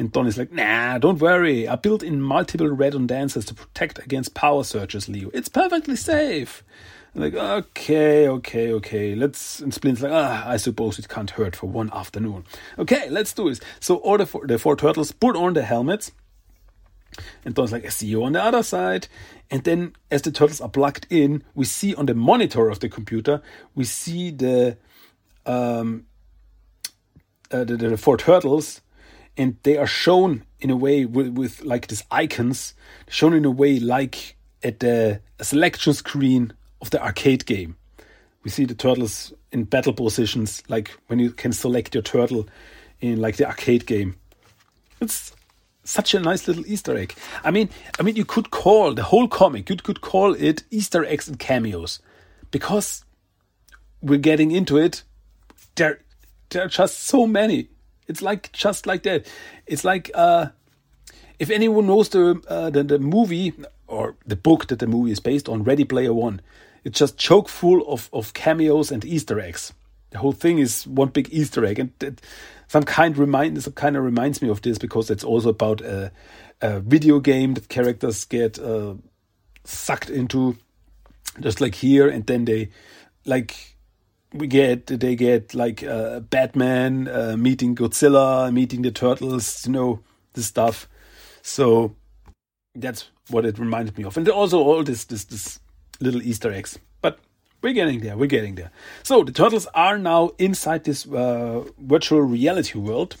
And 0.00 0.10
Donnie's 0.10 0.36
like, 0.36 0.50
nah, 0.50 0.98
don't 0.98 1.20
worry. 1.20 1.68
I 1.68 1.76
built 1.76 2.02
in 2.02 2.20
multiple 2.20 2.68
redundancies 2.68 3.44
to 3.44 3.54
protect 3.54 4.00
against 4.00 4.34
power 4.34 4.64
surges, 4.64 5.08
Leo. 5.08 5.30
It's 5.32 5.48
perfectly 5.48 5.94
safe 5.94 6.64
like, 7.14 7.34
okay, 7.34 8.28
okay, 8.28 8.72
okay, 8.72 9.14
let's. 9.14 9.60
And 9.60 9.74
Splint's 9.74 10.02
like, 10.02 10.12
ah, 10.12 10.48
I 10.48 10.56
suppose 10.56 10.98
it 10.98 11.08
can't 11.08 11.30
hurt 11.30 11.56
for 11.56 11.66
one 11.66 11.90
afternoon. 11.92 12.44
Okay, 12.78 13.08
let's 13.10 13.32
do 13.32 13.48
this. 13.48 13.60
So 13.80 13.96
all 13.96 14.18
the 14.18 14.26
four, 14.26 14.46
the 14.46 14.58
four 14.58 14.76
turtles 14.76 15.12
put 15.12 15.36
on 15.36 15.54
the 15.54 15.62
helmets. 15.62 16.12
And 17.44 17.54
Don's 17.54 17.72
like, 17.72 17.84
I 17.84 17.88
see 17.88 18.06
you 18.06 18.22
on 18.22 18.32
the 18.32 18.42
other 18.42 18.62
side. 18.62 19.08
And 19.50 19.64
then, 19.64 19.94
as 20.10 20.22
the 20.22 20.30
turtles 20.30 20.60
are 20.60 20.68
plugged 20.68 21.08
in, 21.10 21.42
we 21.54 21.64
see 21.64 21.94
on 21.96 22.06
the 22.06 22.14
monitor 22.14 22.68
of 22.68 22.78
the 22.78 22.88
computer, 22.88 23.42
we 23.74 23.84
see 23.84 24.30
the 24.30 24.78
um, 25.44 26.06
uh, 27.50 27.64
the, 27.64 27.76
the, 27.76 27.96
four 27.96 28.16
turtles, 28.16 28.80
and 29.36 29.56
they 29.62 29.76
are 29.76 29.86
shown 29.86 30.44
in 30.60 30.70
a 30.70 30.76
way 30.76 31.04
with, 31.04 31.28
with 31.28 31.62
like 31.62 31.86
these 31.86 32.04
icons, 32.10 32.74
shown 33.08 33.34
in 33.34 33.44
a 33.44 33.50
way 33.50 33.78
like 33.78 34.36
at 34.62 34.80
the 34.80 35.20
selection 35.40 35.94
screen 35.94 36.52
of 36.80 36.90
the 36.90 37.02
arcade 37.02 37.46
game. 37.46 37.76
We 38.42 38.50
see 38.50 38.64
the 38.64 38.74
turtles 38.74 39.32
in 39.52 39.64
battle 39.64 39.92
positions, 39.92 40.62
like 40.68 40.90
when 41.06 41.18
you 41.18 41.30
can 41.30 41.52
select 41.52 41.94
your 41.94 42.02
turtle 42.02 42.48
in 43.00 43.20
like 43.20 43.36
the 43.36 43.46
arcade 43.46 43.86
game. 43.86 44.16
It's 45.00 45.32
such 45.84 46.14
a 46.14 46.20
nice 46.20 46.46
little 46.46 46.66
Easter 46.66 46.96
egg. 46.96 47.14
I 47.42 47.50
mean, 47.50 47.68
I 47.98 48.02
mean, 48.02 48.16
you 48.16 48.24
could 48.24 48.50
call 48.50 48.94
the 48.94 49.02
whole 49.02 49.28
comic. 49.28 49.70
You 49.70 49.76
could 49.76 50.02
call 50.02 50.34
it 50.34 50.62
Easter 50.70 51.04
eggs 51.04 51.28
and 51.28 51.38
cameos, 51.38 52.00
because 52.50 53.04
we're 54.02 54.18
getting 54.18 54.50
into 54.50 54.76
it. 54.76 55.02
There, 55.74 56.00
there 56.50 56.64
are 56.64 56.68
just 56.68 57.00
so 57.00 57.26
many. 57.26 57.68
It's 58.10 58.22
like 58.22 58.52
just 58.52 58.86
like 58.86 59.04
that. 59.04 59.26
It's 59.66 59.84
like 59.84 60.10
uh, 60.14 60.48
if 61.38 61.50
anyone 61.50 61.86
knows 61.86 62.08
the, 62.10 62.42
uh, 62.48 62.70
the 62.70 62.82
the 62.82 62.98
movie 62.98 63.54
or 63.86 64.16
the 64.26 64.36
book 64.36 64.66
that 64.68 64.78
the 64.78 64.86
movie 64.86 65.12
is 65.12 65.20
based 65.20 65.48
on, 65.48 65.64
Ready 65.64 65.84
Player 65.84 66.12
One. 66.12 66.40
It's 66.84 66.98
just 66.98 67.18
choke 67.18 67.48
full 67.48 67.86
of, 67.92 68.08
of 68.12 68.32
cameos 68.32 68.90
and 68.90 69.04
Easter 69.04 69.38
eggs. 69.38 69.72
the 70.10 70.18
whole 70.18 70.32
thing 70.32 70.58
is 70.58 70.86
one 70.86 71.08
big 71.08 71.28
Easter 71.32 71.64
egg, 71.64 71.78
and 71.78 72.20
some 72.68 72.82
kind 72.82 73.16
remind 73.16 73.62
some 73.62 73.72
kind 73.72 73.96
of 73.96 74.04
reminds 74.04 74.42
me 74.42 74.48
of 74.48 74.62
this 74.62 74.78
because 74.78 75.10
it's 75.10 75.24
also 75.24 75.50
about 75.50 75.80
a, 75.80 76.10
a 76.60 76.80
video 76.80 77.20
game 77.20 77.54
that 77.54 77.68
characters 77.68 78.24
get 78.24 78.58
uh, 78.58 78.94
sucked 79.64 80.10
into, 80.10 80.56
just 81.40 81.60
like 81.60 81.74
here, 81.74 82.08
and 82.08 82.26
then 82.26 82.44
they 82.44 82.70
like 83.24 83.69
we 84.32 84.46
get 84.46 84.86
they 84.86 85.16
get 85.16 85.54
like 85.54 85.82
uh, 85.82 86.20
Batman 86.20 87.08
uh, 87.08 87.36
meeting 87.36 87.74
Godzilla, 87.74 88.52
meeting 88.52 88.82
the 88.82 88.90
turtles, 88.90 89.66
you 89.66 89.72
know 89.72 90.00
this 90.34 90.46
stuff. 90.46 90.88
So 91.42 91.94
that's 92.74 93.10
what 93.28 93.44
it 93.44 93.58
reminded 93.58 93.98
me 93.98 94.04
of, 94.04 94.16
and 94.16 94.28
also 94.28 94.60
all 94.60 94.82
this 94.82 95.04
this 95.04 95.24
this 95.24 95.60
little 96.00 96.22
Easter 96.22 96.52
eggs. 96.52 96.78
But 97.02 97.18
we're 97.62 97.72
getting 97.72 98.00
there. 98.00 98.16
We're 98.16 98.26
getting 98.26 98.54
there. 98.54 98.70
So 99.02 99.24
the 99.24 99.32
turtles 99.32 99.66
are 99.74 99.98
now 99.98 100.30
inside 100.38 100.84
this 100.84 101.06
uh, 101.06 101.64
virtual 101.78 102.22
reality 102.22 102.78
world, 102.78 103.16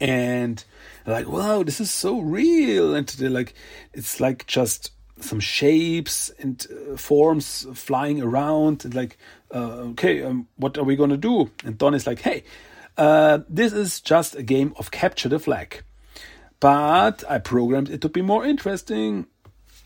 and 0.00 0.64
like, 1.06 1.28
wow, 1.28 1.62
this 1.62 1.80
is 1.80 1.90
so 1.90 2.20
real. 2.20 2.94
And 2.94 3.06
they're 3.08 3.30
like, 3.30 3.54
it's 3.92 4.20
like 4.20 4.46
just 4.46 4.90
some 5.20 5.40
shapes 5.40 6.30
and 6.38 6.66
uh, 6.70 6.96
forms 6.96 7.66
flying 7.74 8.22
around. 8.22 8.84
And 8.84 8.94
like, 8.94 9.18
uh, 9.54 9.90
okay, 9.92 10.22
um, 10.22 10.48
what 10.56 10.78
are 10.78 10.84
we 10.84 10.96
gonna 10.96 11.16
do? 11.16 11.50
And 11.64 11.78
Don 11.78 11.94
is 11.94 12.06
like, 12.06 12.20
hey, 12.20 12.44
uh, 12.96 13.40
this 13.48 13.72
is 13.72 14.00
just 14.00 14.34
a 14.34 14.42
game 14.42 14.74
of 14.78 14.90
capture 14.90 15.28
the 15.28 15.38
flag. 15.38 15.82
But 16.60 17.24
I 17.28 17.38
programmed 17.38 17.90
it 17.90 18.00
to 18.02 18.08
be 18.08 18.22
more 18.22 18.44
interesting, 18.44 19.26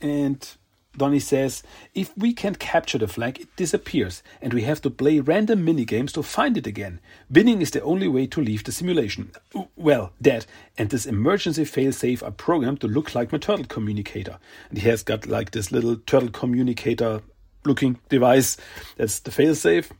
and 0.00 0.46
Donny 0.96 1.18
says, 1.18 1.62
if 1.94 2.16
we 2.16 2.32
can't 2.32 2.58
capture 2.58 2.98
the 2.98 3.08
flag, 3.08 3.40
it 3.40 3.54
disappears, 3.56 4.22
and 4.40 4.54
we 4.54 4.62
have 4.62 4.80
to 4.82 4.90
play 4.90 5.20
random 5.20 5.64
minigames 5.66 6.12
to 6.12 6.22
find 6.22 6.56
it 6.56 6.66
again. 6.66 7.00
Winning 7.30 7.60
is 7.60 7.70
the 7.70 7.82
only 7.82 8.08
way 8.08 8.26
to 8.28 8.40
leave 8.40 8.64
the 8.64 8.72
simulation. 8.72 9.32
Uh, 9.54 9.64
well, 9.76 10.12
that 10.20 10.46
and 10.78 10.90
this 10.90 11.06
emergency 11.06 11.64
failsafe 11.64 12.22
are 12.22 12.30
programmed 12.30 12.80
to 12.80 12.88
look 12.88 13.14
like 13.14 13.32
my 13.32 13.38
turtle 13.38 13.66
communicator. 13.66 14.38
And 14.70 14.78
he 14.78 14.88
has 14.88 15.02
got 15.02 15.26
like 15.26 15.50
this 15.50 15.72
little 15.72 15.96
turtle 15.96 16.30
communicator 16.30 17.22
looking 17.64 17.98
device. 18.08 18.56
That's 18.96 19.20
the 19.20 19.30
failsafe. 19.30 19.90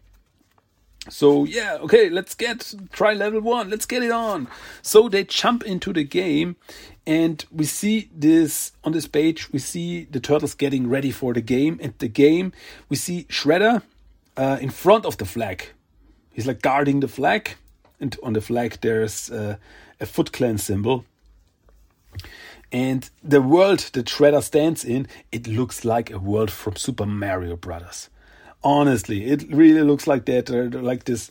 So 1.08 1.44
yeah, 1.44 1.78
okay, 1.82 2.10
let's 2.10 2.34
get 2.34 2.74
try 2.92 3.14
level 3.14 3.40
one. 3.40 3.70
Let's 3.70 3.86
get 3.86 4.02
it 4.02 4.10
on. 4.10 4.48
So 4.82 5.08
they 5.08 5.24
jump 5.24 5.62
into 5.64 5.92
the 5.92 6.04
game, 6.04 6.56
and 7.06 7.44
we 7.50 7.64
see 7.64 8.10
this 8.14 8.72
on 8.84 8.92
this 8.92 9.06
page. 9.06 9.52
We 9.52 9.58
see 9.58 10.04
the 10.04 10.20
turtles 10.20 10.54
getting 10.54 10.88
ready 10.88 11.10
for 11.10 11.32
the 11.32 11.40
game, 11.40 11.78
and 11.82 11.94
the 11.98 12.08
game 12.08 12.52
we 12.88 12.96
see 12.96 13.25
Shredder 13.25 13.82
uh, 14.36 14.58
in 14.60 14.70
front 14.70 15.06
of 15.06 15.16
the 15.18 15.25
flag. 15.25 15.68
He's 16.32 16.46
like 16.46 16.62
guarding 16.62 17.00
the 17.00 17.08
flag, 17.08 17.50
and 18.00 18.16
on 18.22 18.32
the 18.32 18.40
flag 18.40 18.78
there's 18.80 19.30
uh, 19.30 19.56
a 20.00 20.06
Foot 20.06 20.32
Clan 20.32 20.58
symbol. 20.58 21.04
And 22.72 23.08
the 23.22 23.40
world 23.40 23.78
that 23.92 24.06
Shredder 24.06 24.42
stands 24.42 24.84
in, 24.84 25.06
it 25.30 25.46
looks 25.46 25.84
like 25.84 26.10
a 26.10 26.18
world 26.18 26.50
from 26.50 26.76
Super 26.76 27.06
Mario 27.06 27.56
Brothers 27.56 28.10
honestly 28.66 29.26
it 29.26 29.44
really 29.52 29.82
looks 29.82 30.08
like 30.08 30.25
that 30.25 30.50
like 30.75 31.04
this 31.04 31.30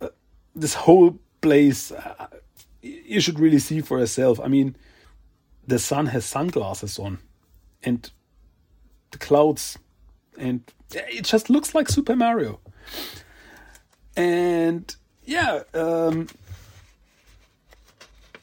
uh, 0.00 0.08
this 0.54 0.72
whole 0.74 1.18
place 1.42 1.92
uh, 1.92 2.26
you 2.80 3.20
should 3.20 3.38
really 3.38 3.58
see 3.58 3.82
for 3.82 3.98
yourself 3.98 4.40
i 4.40 4.48
mean 4.48 4.74
the 5.66 5.78
sun 5.78 6.06
has 6.06 6.24
sunglasses 6.24 6.98
on 6.98 7.18
and 7.82 8.10
the 9.10 9.18
clouds 9.18 9.78
and 10.38 10.62
it 10.92 11.24
just 11.24 11.50
looks 11.50 11.74
like 11.74 11.88
super 11.88 12.16
mario. 12.16 12.60
And 14.16 14.94
yeah 15.24 15.62
um, 15.74 16.26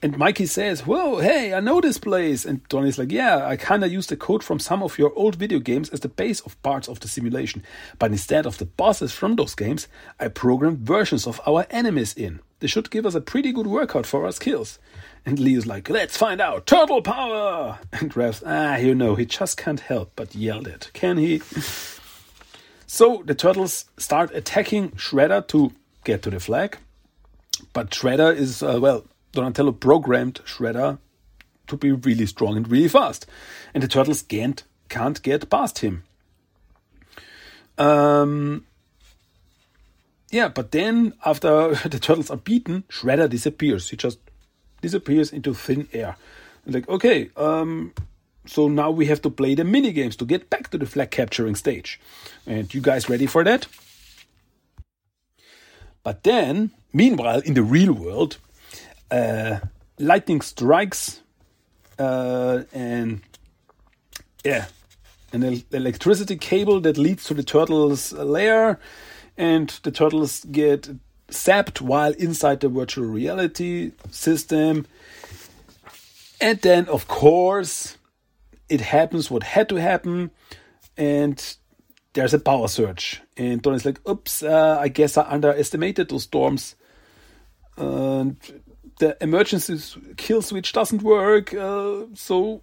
and 0.01 0.17
Mikey 0.17 0.45
says, 0.45 0.85
Whoa, 0.85 1.19
hey, 1.19 1.53
I 1.53 1.59
know 1.59 1.81
this 1.81 1.97
place. 1.97 2.45
And 2.45 2.65
Donny's 2.69 2.97
like, 2.97 3.11
Yeah, 3.11 3.45
I 3.45 3.57
kinda 3.57 3.89
used 3.89 4.09
the 4.09 4.15
code 4.15 4.43
from 4.43 4.59
some 4.59 4.81
of 4.81 4.97
your 4.97 5.13
old 5.15 5.35
video 5.35 5.59
games 5.59 5.89
as 5.89 5.99
the 5.99 6.07
base 6.07 6.39
of 6.41 6.61
parts 6.63 6.87
of 6.87 6.99
the 7.01 7.07
simulation. 7.07 7.63
But 7.97 8.11
instead 8.11 8.45
of 8.45 8.57
the 8.57 8.65
bosses 8.65 9.11
from 9.11 9.35
those 9.35 9.55
games, 9.55 9.87
I 10.19 10.29
programmed 10.29 10.79
versions 10.79 11.27
of 11.27 11.41
our 11.45 11.65
enemies 11.69 12.13
in. 12.13 12.39
They 12.59 12.67
should 12.67 12.91
give 12.91 13.05
us 13.05 13.15
a 13.15 13.21
pretty 13.21 13.51
good 13.51 13.67
workout 13.67 14.05
for 14.05 14.25
our 14.25 14.31
skills. 14.31 14.79
And 15.25 15.37
Leo's 15.37 15.65
like, 15.65 15.89
Let's 15.89 16.15
find 16.15 16.39
out. 16.39 16.65
Turtle 16.65 17.01
power! 17.01 17.79
And 17.91 18.15
Rev's, 18.15 18.41
Ah, 18.45 18.77
you 18.77 18.95
know, 18.95 19.15
he 19.15 19.25
just 19.25 19.57
can't 19.57 19.81
help 19.81 20.13
but 20.15 20.33
yell 20.33 20.65
it. 20.65 20.91
Can 20.93 21.17
he? 21.17 21.39
so 22.87 23.21
the 23.25 23.35
turtles 23.35 23.85
start 23.97 24.31
attacking 24.33 24.91
Shredder 24.91 25.45
to 25.49 25.73
get 26.05 26.21
to 26.21 26.29
the 26.29 26.39
flag. 26.39 26.77
But 27.73 27.89
Shredder 27.89 28.33
is, 28.33 28.63
uh, 28.63 28.79
well, 28.81 29.03
Donatello 29.31 29.71
programmed 29.71 30.41
Shredder 30.45 30.99
to 31.67 31.77
be 31.77 31.91
really 31.91 32.25
strong 32.25 32.57
and 32.57 32.67
really 32.67 32.87
fast, 32.87 33.25
and 33.73 33.83
the 33.83 33.87
turtles 33.87 34.21
can't 34.21 34.63
can't 34.89 35.21
get 35.21 35.49
past 35.49 35.79
him. 35.79 36.03
Um, 37.77 38.65
yeah, 40.31 40.47
but 40.49 40.71
then 40.71 41.13
after 41.25 41.75
the 41.87 41.99
turtles 41.99 42.29
are 42.29 42.37
beaten, 42.37 42.83
Shredder 42.89 43.29
disappears. 43.29 43.89
He 43.89 43.97
just 43.97 44.19
disappears 44.81 45.31
into 45.31 45.53
thin 45.53 45.87
air. 45.93 46.17
Like, 46.65 46.87
okay, 46.89 47.29
um, 47.37 47.93
so 48.45 48.67
now 48.67 48.91
we 48.91 49.05
have 49.07 49.21
to 49.21 49.29
play 49.29 49.55
the 49.55 49.63
mini 49.63 49.91
games 49.91 50.15
to 50.17 50.25
get 50.25 50.49
back 50.49 50.69
to 50.69 50.77
the 50.77 50.85
flag 50.85 51.11
capturing 51.11 51.55
stage. 51.55 51.99
And 52.45 52.73
you 52.73 52.81
guys 52.81 53.09
ready 53.09 53.25
for 53.25 53.43
that? 53.43 53.67
But 56.03 56.23
then, 56.23 56.71
meanwhile, 56.93 57.41
in 57.41 57.53
the 57.53 57.63
real 57.63 57.93
world, 57.93 58.37
lightning 59.97 60.41
strikes 60.41 61.21
uh, 61.97 62.63
and 62.73 63.21
yeah 64.43 64.65
an 65.31 65.63
electricity 65.71 66.35
cable 66.35 66.79
that 66.81 66.97
leads 66.97 67.25
to 67.25 67.33
the 67.33 67.43
turtles 67.43 68.13
lair 68.13 68.79
and 69.37 69.69
the 69.83 69.91
turtles 69.91 70.43
get 70.45 70.89
zapped 71.29 71.81
while 71.81 72.11
inside 72.13 72.59
the 72.59 72.69
virtual 72.69 73.05
reality 73.05 73.91
system. 74.09 74.87
And 76.41 76.59
then 76.61 76.87
of 76.87 77.07
course 77.07 77.97
it 78.69 78.81
happens 78.81 79.29
what 79.29 79.43
had 79.43 79.69
to 79.69 79.75
happen 79.75 80.31
and 80.97 81.55
there's 82.13 82.33
a 82.33 82.39
power 82.39 82.67
surge. 82.67 83.21
And 83.37 83.61
Donny's 83.61 83.85
like 83.85 84.07
oops 84.07 84.41
uh, 84.41 84.77
i 84.79 84.87
guess 84.87 85.17
i 85.17 85.23
underestimated 85.29 86.09
those 86.09 86.23
storms. 86.23 86.75
And 87.77 88.35
the 88.99 89.17
emergency 89.21 89.79
kill 90.17 90.41
switch 90.41 90.71
doesn't 90.71 91.01
work, 91.01 91.53
uh, 91.53 92.05
so 92.13 92.61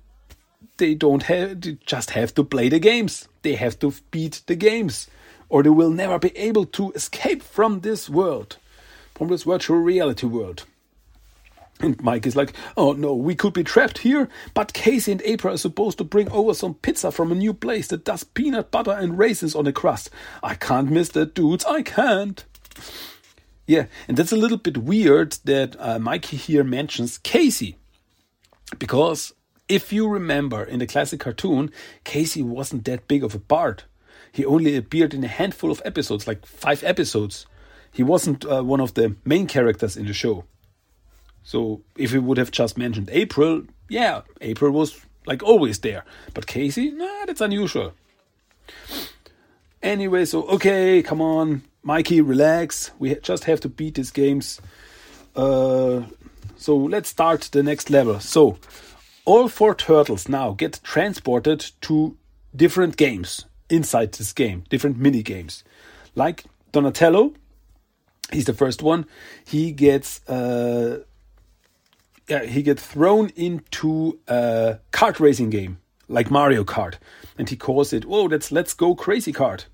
they 0.77 0.95
don't 0.95 1.25
have 1.25 1.61
they 1.61 1.79
just 1.85 2.11
have 2.11 2.35
to 2.35 2.45
play 2.45 2.69
the 2.69 2.79
games. 2.79 3.29
They 3.43 3.57
have 3.57 3.79
to 3.81 3.93
beat 4.11 4.43
the 4.47 4.55
games, 4.55 5.09
or 5.49 5.63
they 5.63 5.71
will 5.71 5.91
never 5.91 6.19
be 6.19 6.37
able 6.37 6.67
to 6.67 6.93
escape 6.93 7.43
from 7.43 7.81
this 7.81 8.09
world, 8.09 8.59
from 9.15 9.29
this 9.29 9.43
virtual 9.43 9.79
reality 9.79 10.27
world. 10.27 10.65
And 11.79 12.03
Mike 12.03 12.27
is 12.27 12.37
like, 12.37 12.55
oh 12.77 12.93
no, 12.93 13.15
we 13.15 13.35
could 13.35 13.53
be 13.53 13.65
trapped 13.65 13.99
here, 13.99 14.29
but 14.55 14.73
Casey 14.73 15.13
and 15.13 15.23
April 15.25 15.55
are 15.55 15.59
supposed 15.59 15.99
to 15.99 16.05
bring 16.05 16.31
over 16.31 16.55
some 16.55 16.75
pizza 16.75 17.11
from 17.13 17.31
a 17.31 17.35
new 17.35 17.53
place 17.53 17.89
that 17.89 18.05
does 18.05 18.25
peanut 18.25 18.71
butter 18.71 18.93
and 18.93 19.19
raisins 19.19 19.55
on 19.55 19.67
the 19.67 19.73
crust. 19.73 20.09
I 20.43 20.55
can't 20.55 20.91
miss 20.91 21.11
that, 21.11 21.35
dudes, 21.35 21.67
I 21.67 21.83
can't. 21.83 22.45
Yeah, 23.67 23.87
and 24.07 24.17
that's 24.17 24.33
a 24.33 24.37
little 24.37 24.59
bit 24.59 24.79
weird 24.79 25.39
that 25.45 25.77
uh, 25.79 25.99
Mikey 25.99 26.37
here 26.37 26.63
mentions 26.63 27.19
Casey. 27.19 27.77
Because 28.79 29.33
if 29.69 29.93
you 29.93 30.09
remember 30.09 30.63
in 30.63 30.79
the 30.79 30.87
classic 30.87 31.21
cartoon, 31.21 31.71
Casey 32.05 32.43
wasn't 32.43 32.85
that 32.85 33.09
big 33.09 33.25
of 33.25 33.35
a 33.35 33.41
part. 33.41 33.85
He 34.31 34.45
only 34.45 34.77
appeared 34.77 35.15
in 35.15 35.25
a 35.25 35.29
handful 35.29 35.71
of 35.71 35.83
episodes, 35.85 36.27
like 36.27 36.47
five 36.47 36.85
episodes. 36.85 37.47
He 37.91 38.03
wasn't 38.03 38.45
uh, 38.45 38.63
one 38.63 38.81
of 38.81 38.95
the 38.95 39.17
main 39.25 39.47
characters 39.47 39.97
in 39.97 40.07
the 40.07 40.13
show. 40.13 40.45
So 41.43 41.81
if 41.97 42.13
we 42.13 42.19
would 42.19 42.39
have 42.39 42.51
just 42.51 42.77
mentioned 42.77 43.09
April, 43.13 43.63
yeah, 43.89 44.23
April 44.41 44.73
was 44.73 45.01
like 45.27 45.43
always 45.43 45.79
there. 45.79 46.05
But 46.35 46.47
Casey, 46.47 46.91
nah, 46.91 47.25
that's 47.25 47.41
unusual. 47.41 47.95
Anyway, 49.83 50.25
so 50.25 50.43
okay, 50.49 51.03
come 51.03 51.21
on, 51.21 51.63
Mikey, 51.87 52.21
relax. 52.21 52.91
We 52.99 53.15
just 53.15 53.45
have 53.45 53.61
to 53.61 53.69
beat 53.69 53.95
these 53.95 54.11
games. 54.11 54.61
Uh, 55.37 56.03
so 56.57 56.77
let's 56.77 57.09
start 57.09 57.43
the 57.53 57.63
next 57.63 57.91
level. 57.91 58.19
So 58.19 58.59
all 59.25 59.49
four 59.49 59.73
turtles 59.73 60.29
now 60.29 60.51
get 60.51 60.81
transported 60.83 61.65
to 61.83 62.17
different 62.57 62.97
games 62.97 63.45
inside 63.71 64.11
this 64.11 64.33
game, 64.33 64.65
different 64.69 64.97
mini 64.97 65.23
games. 65.23 65.63
Like 66.17 66.47
Donatello, 66.73 67.35
he's 68.33 68.47
the 68.47 68.55
first 68.55 68.83
one. 68.83 69.07
He 69.45 69.71
gets 69.71 70.29
uh, 70.29 71.05
yeah, 72.29 72.47
he 72.47 72.63
gets 72.63 72.85
thrown 72.85 73.31
into 73.37 74.19
a 74.27 74.79
kart 74.91 75.21
racing 75.21 75.51
game 75.51 75.79
like 76.09 76.33
Mario 76.33 76.65
Kart, 76.65 76.95
and 77.39 77.49
he 77.49 77.55
calls 77.55 77.93
it, 77.93 78.07
"Whoa, 78.07 78.27
that's 78.27 78.51
Let's 78.51 78.75
Go 78.75 78.97
Crazy 78.97 79.33
Kart." 79.33 79.67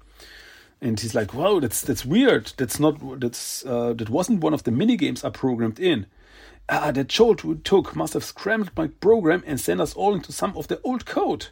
And 0.83 0.99
he's 0.99 1.15
like, 1.15 1.33
"Wow, 1.33 1.61
that's 1.61 1.81
that's 1.81 2.05
weird. 2.05 2.53
That's 2.57 2.81
not 2.81 3.21
that's 3.21 3.65
uh, 3.65 3.93
that 3.93 4.11
wasn't 4.11 4.43
one 4.43 4.53
of 4.53 4.65
the 4.65 4.73
mini 4.73 4.97
games 4.97 5.23
I 5.23 5.31
programmed 5.31 5.79
in. 5.79 6.07
Ah, 6.69 6.91
that 6.91 7.07
Joel 7.07 7.37
took 7.37 7.95
must 7.95 8.15
have 8.15 8.25
scrambled 8.25 8.73
my 8.77 8.89
program 8.89 9.45
and 9.47 9.61
sent 9.61 9.81
us 9.81 9.95
all 9.95 10.12
into 10.12 10.33
some 10.33 10.57
of 10.57 10.67
the 10.67 10.81
old 10.83 11.07
code. 11.07 11.47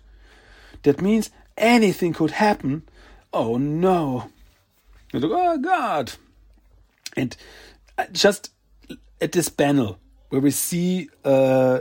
That 0.83 1.01
means 1.01 1.31
anything 1.57 2.13
could 2.13 2.33
happen. 2.33 2.83
Oh 3.33 3.57
no!" 3.57 4.31
Like, 5.13 5.23
oh 5.25 5.59
God! 5.59 6.13
And 7.17 7.37
uh, 7.97 8.07
just 8.11 8.51
at 9.21 9.31
this 9.31 9.49
panel 9.49 10.01
where 10.31 10.41
we 10.41 10.51
see 10.51 11.09
uh, 11.25 11.81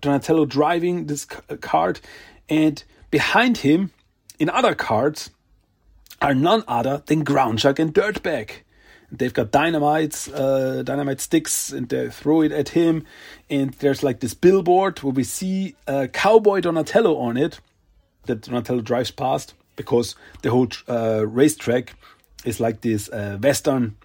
Donatello 0.00 0.44
driving 0.44 1.06
this 1.06 1.24
cart, 1.24 2.00
and 2.48 2.84
behind 3.10 3.58
him, 3.58 3.90
in 4.38 4.48
other 4.48 4.76
carts, 4.76 5.30
are 6.20 6.34
none 6.34 6.64
other 6.66 7.02
than 7.06 7.24
ground 7.24 7.58
Groundchuck 7.58 7.78
and 7.78 7.94
Dirtbag. 7.94 8.50
They've 9.10 9.32
got 9.32 9.52
dynamites, 9.52 10.28
uh, 10.28 10.82
dynamite 10.82 11.20
sticks, 11.20 11.70
and 11.70 11.88
they 11.88 12.08
throw 12.10 12.42
it 12.42 12.52
at 12.52 12.70
him. 12.70 13.04
And 13.48 13.72
there's 13.74 14.02
like 14.02 14.20
this 14.20 14.34
billboard 14.34 14.98
where 15.00 15.12
we 15.12 15.24
see 15.24 15.76
uh, 15.86 16.08
Cowboy 16.12 16.60
Donatello 16.60 17.16
on 17.16 17.36
it 17.36 17.60
that 18.26 18.42
Donatello 18.42 18.80
drives 18.80 19.10
past 19.10 19.54
because 19.76 20.16
the 20.42 20.50
whole 20.50 20.68
uh, 20.88 21.26
racetrack 21.26 21.94
is 22.44 22.60
like 22.60 22.80
this 22.80 23.08
uh, 23.10 23.38
Western 23.40 23.96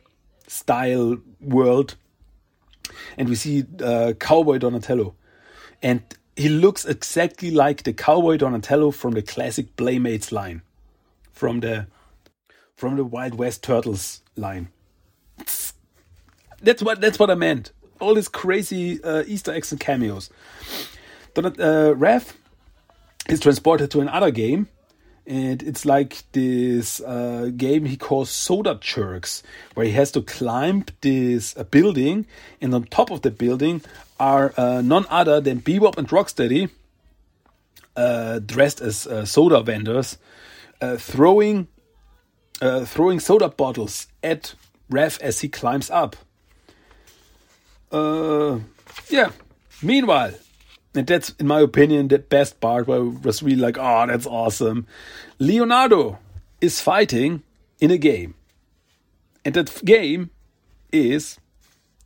style 0.47 1.17
world. 1.41 1.95
And 3.17 3.29
we 3.29 3.35
see 3.35 3.65
uh, 3.81 4.13
Cowboy 4.19 4.57
Donatello. 4.57 5.15
And 5.81 6.01
he 6.35 6.49
looks 6.49 6.85
exactly 6.85 7.51
like 7.51 7.83
the 7.83 7.93
Cowboy 7.93 8.37
Donatello 8.37 8.91
from 8.91 9.13
the 9.13 9.21
classic 9.21 9.75
Playmates 9.75 10.31
line. 10.31 10.61
From 11.31 11.61
the 11.61 11.87
from 12.79 12.95
the 12.95 13.03
Wild 13.03 13.35
West 13.35 13.61
Turtles 13.61 14.21
line. 14.37 14.69
That's 16.61 16.81
what 16.81 17.01
that's 17.01 17.19
what 17.19 17.29
I 17.29 17.35
meant. 17.35 17.73
All 17.99 18.15
these 18.15 18.29
crazy 18.29 19.03
uh, 19.03 19.23
Easter 19.27 19.51
eggs 19.51 19.71
and 19.73 19.81
cameos. 19.81 20.29
Donat, 21.35 21.59
uh, 21.59 21.93
Raph 21.95 22.33
is 23.27 23.41
transported 23.41 23.91
to 23.91 23.99
another 23.99 24.31
game 24.31 24.69
and 25.27 25.61
it's 25.61 25.85
like 25.85 26.23
this 26.31 27.01
uh, 27.01 27.51
game 27.55 27.85
he 27.85 27.97
calls 27.97 28.31
Soda 28.31 28.79
Jerks, 28.81 29.43
where 29.75 29.85
he 29.85 29.91
has 29.91 30.11
to 30.13 30.23
climb 30.23 30.85
this 31.01 31.55
uh, 31.55 31.63
building, 31.65 32.25
and 32.59 32.73
on 32.73 32.85
top 32.85 33.11
of 33.11 33.21
the 33.21 33.29
building 33.29 33.81
are 34.19 34.53
uh, 34.57 34.81
none 34.81 35.05
other 35.09 35.39
than 35.39 35.61
Bebop 35.61 35.99
and 35.99 36.07
Rocksteady, 36.07 36.71
uh, 37.95 38.39
dressed 38.39 38.81
as 38.81 39.05
uh, 39.05 39.23
soda 39.23 39.61
vendors, 39.61 40.17
uh, 42.61 42.85
throwing 42.85 43.19
soda 43.19 43.49
bottles 43.49 44.07
at 44.23 44.53
Raph 44.91 45.19
as 45.21 45.41
he 45.41 45.49
climbs 45.49 45.89
up. 45.89 46.15
yeah. 49.09 49.31
Meanwhile, 49.81 50.33
and 50.95 51.07
that's, 51.07 51.29
in 51.31 51.47
my 51.47 51.61
opinion, 51.61 52.07
the 52.07 52.19
best 52.19 52.59
part 52.59 52.87
where 52.87 52.99
I 52.99 53.01
was 53.01 53.43
really 53.43 53.61
like, 53.61 53.77
oh, 53.77 54.05
that's 54.07 54.25
awesome. 54.25 54.87
Leonardo 55.37 56.19
is 56.59 56.81
fighting 56.81 57.43
in 57.79 57.91
a 57.91 57.97
game. 57.97 58.35
And 59.45 59.53
that 59.55 59.81
game 59.85 60.31
is 60.91 61.39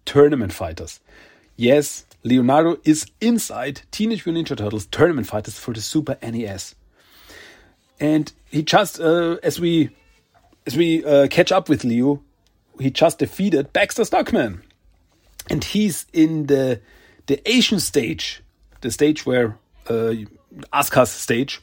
Tournament 0.05 0.53
Fighters. 0.53 0.99
Yes, 1.55 2.05
Leonardo 2.23 2.77
is 2.83 3.05
inside 3.21 3.81
Teenage 3.91 4.25
Mutant 4.25 4.47
Ninja 4.47 4.57
Turtles 4.57 4.85
Tournament 4.87 5.27
Fighters 5.27 5.57
for 5.57 5.73
the 5.73 5.81
Super 5.81 6.17
NES. 6.21 6.75
And 7.99 8.31
he 8.49 8.63
just, 8.63 8.99
uh, 8.99 9.37
as 9.43 9.59
we 9.59 9.89
as 10.65 10.77
we 10.77 11.03
uh, 11.03 11.27
catch 11.27 11.51
up 11.51 11.69
with 11.69 11.83
Leo, 11.83 12.21
he 12.79 12.89
just 12.89 13.19
defeated 13.19 13.73
Baxter 13.73 14.05
Stockman. 14.05 14.61
And 15.49 15.63
he's 15.63 16.05
in 16.13 16.47
the 16.47 16.81
the 17.25 17.41
Asian 17.49 17.79
stage 17.79 18.43
the 18.83 18.91
stage 18.91 19.25
where 19.25 19.57
uh, 19.89 20.13
Asuka's 20.71 21.09
stage. 21.09 21.61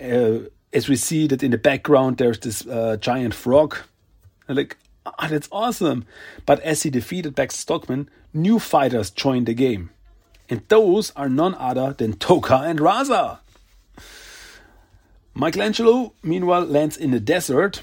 Uh, 0.00 0.50
as 0.72 0.88
we 0.88 0.96
see 0.96 1.28
that 1.28 1.42
in 1.42 1.52
the 1.52 1.58
background, 1.58 2.16
there's 2.16 2.40
this 2.40 2.66
uh, 2.66 2.96
giant 2.96 3.34
frog. 3.34 3.76
And 4.48 4.56
like, 4.56 4.76
oh, 5.06 5.28
that's 5.28 5.48
awesome. 5.52 6.04
But 6.44 6.58
as 6.60 6.82
he 6.82 6.90
defeated 6.90 7.36
Baxter 7.36 7.60
Stockman, 7.60 8.10
new 8.32 8.58
fighters 8.58 9.10
joined 9.10 9.46
the 9.46 9.54
game. 9.54 9.90
And 10.50 10.62
those 10.68 11.12
are 11.12 11.28
none 11.28 11.54
other 11.54 11.92
than 11.92 12.14
Tokka 12.14 12.68
and 12.68 12.80
Rahzar. 12.80 13.38
Michelangelo, 15.32 16.12
meanwhile, 16.22 16.64
lands 16.64 16.96
in 16.96 17.10
the 17.12 17.20
desert, 17.20 17.82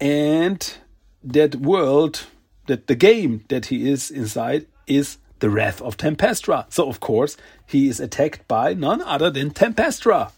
and 0.00 0.74
that 1.22 1.56
world, 1.56 2.26
that 2.66 2.86
the 2.86 2.94
game 2.94 3.44
that 3.48 3.66
he 3.66 3.88
is 3.88 4.10
inside, 4.10 4.66
is 4.86 5.18
the 5.40 5.50
wrath 5.50 5.80
of 5.82 5.96
Tempestra. 5.96 6.66
So, 6.72 6.88
of 6.88 7.00
course, 7.00 7.36
he 7.66 7.88
is 7.88 8.00
attacked 8.00 8.46
by 8.48 8.74
none 8.74 9.02
other 9.02 9.30
than 9.30 9.50
Tempestra. 9.50 10.32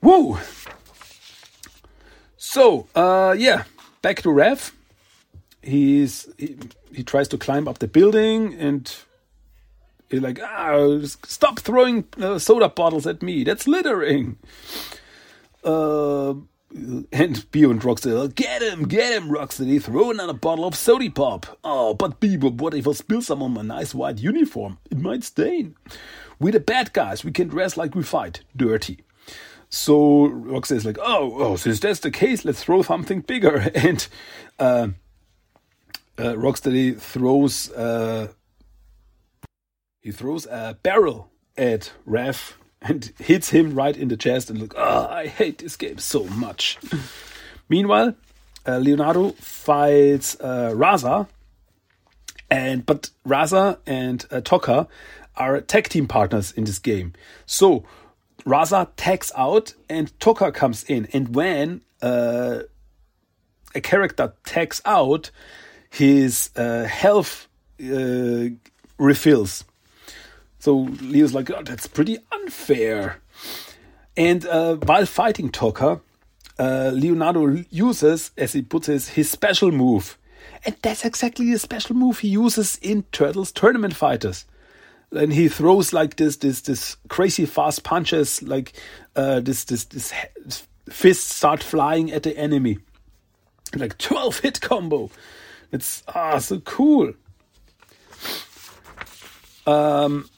Woo! 0.00 0.38
So, 2.36 2.88
uh, 2.94 3.34
yeah, 3.38 3.64
back 4.02 4.22
to 4.22 4.28
Raph. 4.28 4.72
He's 5.62 6.28
he, 6.38 6.56
he 6.92 7.04
tries 7.04 7.28
to 7.28 7.38
climb 7.38 7.68
up 7.68 7.78
the 7.78 7.86
building 7.86 8.54
and 8.54 8.92
he's 10.10 10.20
like, 10.20 10.40
ah, 10.42 10.98
stop 11.24 11.60
throwing 11.60 12.04
uh, 12.20 12.38
soda 12.38 12.68
bottles 12.68 13.06
at 13.06 13.22
me. 13.22 13.44
That's 13.44 13.68
littering. 13.68 14.38
Uh, 15.62 16.34
and 16.74 17.50
Bio 17.50 17.70
and 17.70 17.80
Rocksteady, 17.80 18.34
get 18.34 18.62
him, 18.62 18.88
get 18.88 19.12
him, 19.12 19.28
Rocksteady, 19.28 19.82
throw 19.82 20.10
another 20.10 20.32
bottle 20.32 20.64
of 20.64 20.74
soda 20.74 21.10
pop. 21.10 21.58
Oh, 21.62 21.94
but 21.94 22.20
Bebop, 22.20 22.56
what 22.56 22.74
if 22.74 22.88
I 22.88 22.92
spill 22.92 23.22
some 23.22 23.42
on 23.42 23.54
my 23.54 23.62
nice 23.62 23.94
white 23.94 24.18
uniform? 24.18 24.78
It 24.90 24.98
might 24.98 25.24
stain. 25.24 25.76
We're 26.38 26.52
the 26.52 26.60
bad 26.60 26.92
guys, 26.92 27.24
we 27.24 27.32
can 27.32 27.48
dress 27.48 27.76
like 27.76 27.94
we 27.94 28.02
fight, 28.02 28.42
dirty. 28.56 29.04
So 29.68 30.28
Rocksteady's 30.28 30.84
like, 30.84 30.98
oh, 31.00 31.34
oh, 31.38 31.56
since 31.56 31.80
that's 31.80 32.00
the 32.00 32.10
case, 32.10 32.44
let's 32.44 32.62
throw 32.62 32.82
something 32.82 33.20
bigger. 33.20 33.70
And 33.74 34.06
uh, 34.58 34.88
uh, 36.18 36.34
Rocksteady 36.34 36.98
throws, 36.98 37.70
uh, 37.72 38.28
he 40.00 40.10
throws 40.10 40.46
a 40.46 40.78
barrel 40.82 41.30
at 41.56 41.92
Raph 42.06 42.54
and 42.82 43.12
hits 43.18 43.50
him 43.50 43.74
right 43.74 43.96
in 43.96 44.08
the 44.08 44.16
chest 44.16 44.50
and 44.50 44.58
look, 44.58 44.74
oh, 44.76 45.06
I 45.08 45.26
hate 45.26 45.58
this 45.58 45.76
game 45.76 45.98
so 45.98 46.24
much. 46.24 46.78
Meanwhile, 47.68 48.14
uh, 48.66 48.78
Leonardo 48.78 49.30
fights 49.30 50.36
uh, 50.40 50.72
Rahzar, 50.74 51.28
and 52.50 52.84
but 52.84 53.10
Rahzar 53.26 53.78
and 53.86 54.24
uh, 54.30 54.40
Tokka 54.40 54.88
are 55.36 55.60
tag 55.60 55.88
team 55.88 56.06
partners 56.06 56.52
in 56.52 56.64
this 56.64 56.78
game. 56.78 57.12
So 57.46 57.84
Rahzar 58.44 58.88
tags 58.96 59.32
out 59.36 59.74
and 59.88 60.16
Tokka 60.18 60.52
comes 60.52 60.84
in, 60.84 61.08
and 61.12 61.34
when 61.34 61.82
uh, 62.02 62.60
a 63.74 63.80
character 63.80 64.34
tags 64.44 64.82
out, 64.84 65.30
his 65.88 66.50
uh, 66.56 66.84
health 66.84 67.48
uh, 67.82 68.48
refills 68.98 69.64
so 70.62 70.86
Leo's 71.00 71.34
like, 71.34 71.50
oh, 71.50 71.62
that's 71.64 71.88
pretty 71.88 72.18
unfair. 72.30 73.20
And 74.16 74.46
uh, 74.46 74.76
while 74.76 75.06
fighting 75.06 75.50
Tokka, 75.50 76.00
uh, 76.56 76.90
Leonardo 76.94 77.64
uses, 77.68 78.30
as 78.36 78.52
he 78.52 78.62
puts 78.62 78.88
it, 78.88 79.02
his 79.16 79.28
special 79.28 79.72
move. 79.72 80.16
And 80.64 80.76
that's 80.80 81.04
exactly 81.04 81.50
the 81.50 81.58
special 81.58 81.96
move 81.96 82.20
he 82.20 82.28
uses 82.28 82.78
in 82.80 83.02
Turtles 83.10 83.50
Tournament 83.50 83.96
Fighters. 83.96 84.46
And 85.10 85.32
he 85.32 85.48
throws 85.48 85.92
like 85.92 86.14
this, 86.14 86.36
this, 86.36 86.60
this 86.60 86.96
crazy 87.08 87.44
fast 87.44 87.82
punches, 87.82 88.40
like 88.42 88.72
uh, 89.16 89.40
this, 89.40 89.64
this, 89.64 89.84
this 89.86 90.12
fists 90.88 91.34
start 91.34 91.62
flying 91.62 92.12
at 92.12 92.22
the 92.22 92.38
enemy, 92.38 92.78
like 93.74 93.98
twelve 93.98 94.38
hit 94.38 94.60
combo. 94.60 95.10
It's 95.72 96.02
ah 96.14 96.38
so 96.38 96.60
cool. 96.60 97.14
Um, 99.66 100.28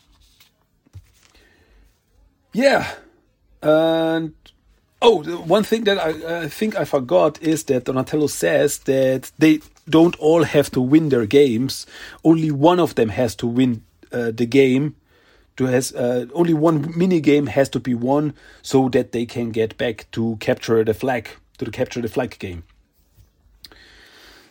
yeah. 2.55 2.95
And 3.63 4.35
oh, 5.03 5.23
one 5.23 5.65
thing 5.65 5.85
that 5.85 5.99
I, 5.99 6.45
I 6.45 6.49
think 6.49 6.77
I 6.77 6.85
forgot 6.85 7.43
is 7.43 7.65
that 7.65 7.85
Donatello 7.85 8.29
says 8.29 8.79
that 8.81 9.31
they 9.39 9.61
don't 9.89 10.17
all 10.17 10.45
have 10.45 10.71
to 10.71 10.81
win 10.81 11.11
their 11.11 11.27
games. 11.27 11.87
Only 12.25 12.51
one 12.51 12.81
of 12.81 12.95
them 12.95 13.11
has 13.11 13.37
to 13.37 13.47
win 13.47 13.83
uh, 14.13 14.31
the 14.31 14.47
game. 14.47 14.97
To 15.59 15.67
has 15.67 15.95
uh, 15.95 16.27
only 16.35 16.53
one 16.53 16.93
mini 16.99 17.21
game 17.21 17.47
has 17.47 17.69
to 17.71 17.81
be 17.81 17.95
won 17.95 18.35
so 18.61 18.89
that 18.89 19.13
they 19.13 19.25
can 19.25 19.53
get 19.53 19.77
back 19.77 20.11
to 20.11 20.37
capture 20.41 20.83
the 20.83 20.95
flag 20.95 21.29
to 21.59 21.65
the 21.65 21.71
capture 21.71 22.01
the 22.01 22.09
flag 22.09 22.37
game. 22.41 22.65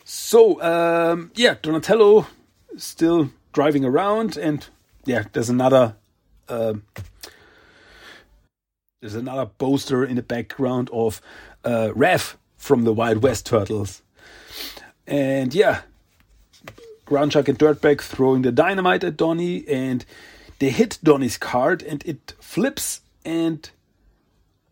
So 0.04 0.62
um, 0.62 1.30
yeah, 1.34 1.56
Donatello 1.60 2.26
still 2.78 3.30
driving 3.52 3.84
around, 3.84 4.38
and 4.38 4.66
yeah, 5.04 5.24
there's 5.32 5.50
another. 5.50 5.96
Uh, 6.48 6.74
there's 9.04 9.14
another 9.14 9.44
poster 9.44 10.02
in 10.02 10.16
the 10.16 10.22
background 10.22 10.88
of 10.90 11.20
uh, 11.62 11.90
Raph 11.94 12.36
from 12.56 12.84
the 12.84 12.92
Wild 12.94 13.22
West 13.22 13.44
Turtles. 13.44 14.00
And 15.06 15.54
yeah, 15.54 15.82
Groundchuck 17.06 17.48
and 17.48 17.58
Dirtbag 17.58 18.00
throwing 18.00 18.40
the 18.40 18.50
dynamite 18.50 19.04
at 19.04 19.18
Donnie, 19.18 19.68
and 19.68 20.06
they 20.58 20.70
hit 20.70 20.96
Donnie's 21.02 21.36
card, 21.36 21.82
and 21.82 22.02
it 22.06 22.32
flips. 22.40 23.02
And 23.26 23.68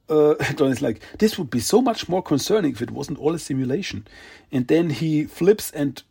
uh, 0.09 0.33
Donnie's 0.57 0.81
like, 0.81 1.03
"This 1.18 1.38
would 1.38 1.51
be 1.51 1.61
so 1.61 1.83
much 1.83 2.09
more 2.09 2.23
concerning 2.23 2.73
if 2.73 2.81
it 2.81 2.90
wasn't 2.90 3.18
all 3.18 3.35
a 3.35 3.38
simulation." 3.38 4.07
And 4.51 4.66
then 4.66 4.88
he 4.88 5.25
flips 5.25 5.71
and 5.73 6.03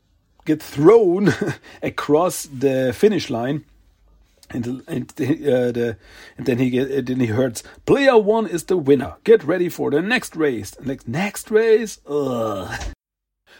gets 0.45 0.69
thrown 0.69 1.34
across 1.81 2.43
the 2.43 2.93
finish 2.95 3.31
line 3.31 3.65
and 4.53 4.83
and, 4.87 5.11
uh, 5.11 5.71
the, 5.71 5.97
and 6.37 6.45
then 6.45 6.57
he 6.57 6.69
get, 6.69 7.05
then 7.05 7.19
he 7.19 7.27
hears 7.27 7.63
player 7.85 8.17
one 8.17 8.47
is 8.47 8.65
the 8.65 8.77
winner. 8.77 9.15
Get 9.23 9.43
ready 9.43 9.69
for 9.69 9.91
the 9.91 10.01
next 10.01 10.35
race. 10.35 10.79
Next 10.79 11.07
next 11.07 11.51
race. 11.51 11.99
Ugh. 12.07 12.93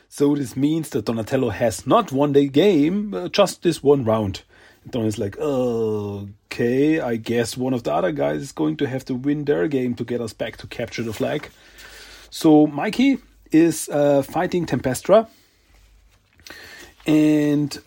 So 0.08 0.36
this 0.36 0.58
means 0.58 0.89
that 0.89 1.06
Donatello 1.06 1.51
has 1.51 1.88
not 1.88 2.12
won 2.12 2.34
the 2.34 2.49
game, 2.49 3.13
uh, 3.13 3.30
just 3.30 3.63
this 3.63 3.82
one 3.82 4.04
round. 4.04 4.43
And 4.84 4.91
Don 4.91 5.06
is 5.06 5.17
like, 5.17 5.38
okay, 5.38 6.99
I 6.99 7.15
guess 7.15 7.56
one 7.56 7.73
of 7.73 7.84
the 7.84 7.93
other 7.93 8.12
guys 8.12 8.41
is 8.41 8.51
going 8.51 8.75
to 8.77 8.88
have 8.88 9.06
to 9.06 9.15
win 9.15 9.45
their 9.45 9.69
game 9.69 9.95
to 9.95 10.04
get 10.04 10.19
us 10.19 10.34
back 10.34 10.58
to 10.58 10.67
capture 10.67 11.04
the 11.04 11.13
flag. 11.13 11.49
So 12.30 12.67
Mikey 12.67 13.19
is 13.51 13.88
uh, 13.89 14.21
fighting 14.21 14.65
Tempestra, 14.65 15.27
and 17.06 17.77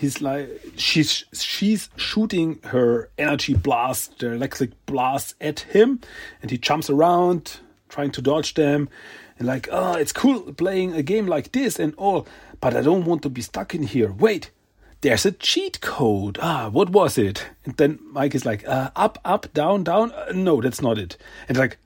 he's 0.00 0.22
like 0.22 0.48
she's 0.76 1.24
she's 1.32 1.90
shooting 1.96 2.58
her 2.64 3.10
energy 3.18 3.54
blast, 3.54 4.18
the 4.18 4.32
electric 4.32 4.70
blast 4.86 5.34
at 5.40 5.60
him, 5.60 6.00
and 6.40 6.50
he 6.50 6.56
jumps 6.58 6.88
around 6.88 7.58
trying 7.90 8.10
to 8.12 8.22
dodge 8.22 8.54
them, 8.54 8.88
and 9.38 9.46
like, 9.46 9.68
oh, 9.70 9.94
it's 9.94 10.12
cool 10.12 10.52
playing 10.54 10.94
a 10.94 11.02
game 11.02 11.26
like 11.26 11.52
this 11.52 11.78
and 11.78 11.94
all, 11.96 12.26
but 12.60 12.74
I 12.74 12.80
don't 12.80 13.04
want 13.04 13.22
to 13.22 13.28
be 13.28 13.42
stuck 13.42 13.74
in 13.74 13.82
here. 13.82 14.12
Wait, 14.12 14.50
there's 15.02 15.26
a 15.26 15.32
cheat 15.32 15.80
code. 15.80 16.38
Ah, 16.40 16.68
what 16.70 16.90
was 16.90 17.18
it? 17.18 17.46
And 17.64 17.76
then 17.76 17.98
Mike 18.12 18.34
is 18.34 18.46
like, 18.46 18.66
uh, 18.66 18.90
up, 18.96 19.18
up, 19.24 19.52
down, 19.52 19.84
down. 19.84 20.12
Uh, 20.12 20.32
no, 20.34 20.60
that's 20.60 20.80
not 20.80 20.98
it. 20.98 21.16
And 21.48 21.58
like, 21.58 21.78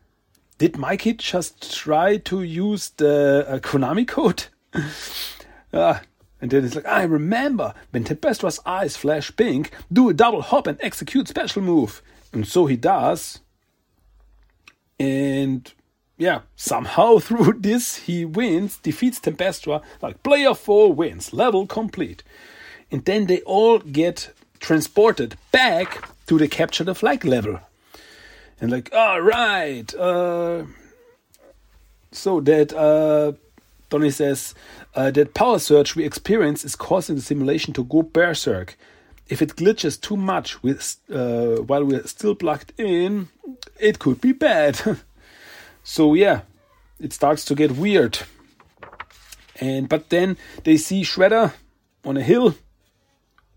did 0.58 0.76
Mikey 0.76 1.14
just 1.14 1.74
try 1.74 2.18
to 2.18 2.42
use 2.42 2.90
the 2.90 3.46
uh, 3.48 3.58
Konami 3.58 4.06
code? 4.06 4.44
ah, 5.72 6.02
and 6.44 6.50
then 6.50 6.62
it's 6.62 6.74
like, 6.74 6.84
I 6.84 7.04
remember 7.04 7.72
when 7.90 8.04
Tempestra's 8.04 8.60
eyes 8.66 8.98
flash 8.98 9.34
pink, 9.34 9.70
do 9.90 10.10
a 10.10 10.12
double 10.12 10.42
hop 10.42 10.66
and 10.66 10.78
execute 10.82 11.26
special 11.26 11.62
move. 11.62 12.02
And 12.34 12.46
so 12.46 12.66
he 12.66 12.76
does. 12.76 13.40
And 15.00 15.72
yeah, 16.18 16.42
somehow 16.54 17.18
through 17.20 17.60
this 17.60 17.96
he 17.96 18.26
wins, 18.26 18.76
defeats 18.76 19.20
Tempestra, 19.20 19.80
like 20.02 20.22
player 20.22 20.52
4 20.52 20.92
wins, 20.92 21.32
level 21.32 21.66
complete. 21.66 22.22
And 22.92 23.06
then 23.06 23.24
they 23.24 23.40
all 23.46 23.78
get 23.78 24.30
transported 24.60 25.36
back 25.50 26.06
to 26.26 26.36
the 26.36 26.46
capture 26.46 26.84
the 26.84 26.94
flag 26.94 27.24
level. 27.24 27.58
And 28.60 28.70
like, 28.70 28.92
all 28.92 29.22
right, 29.22 29.94
uh, 29.94 30.64
so 32.12 32.40
that 32.42 32.74
uh, 32.74 33.32
Donnie 33.90 34.10
says 34.10 34.54
uh, 34.94 35.10
that 35.12 35.34
power 35.34 35.58
surge 35.58 35.94
we 35.94 36.04
experience 36.04 36.64
is 36.64 36.76
causing 36.76 37.16
the 37.16 37.22
simulation 37.22 37.72
to 37.74 37.84
go 37.84 38.02
berserk. 38.02 38.76
If 39.28 39.40
it 39.40 39.56
glitches 39.56 40.00
too 40.00 40.16
much 40.16 40.62
with, 40.62 40.96
uh, 41.10 41.62
while 41.62 41.84
we're 41.84 42.06
still 42.06 42.34
plugged 42.34 42.72
in, 42.78 43.28
it 43.78 43.98
could 43.98 44.20
be 44.20 44.32
bad. 44.32 44.80
so 45.82 46.14
yeah, 46.14 46.42
it 47.00 47.12
starts 47.12 47.44
to 47.46 47.54
get 47.54 47.72
weird. 47.72 48.18
And 49.60 49.88
but 49.88 50.10
then 50.10 50.36
they 50.64 50.76
see 50.76 51.02
Shredder 51.02 51.52
on 52.04 52.16
a 52.16 52.22
hill, 52.22 52.54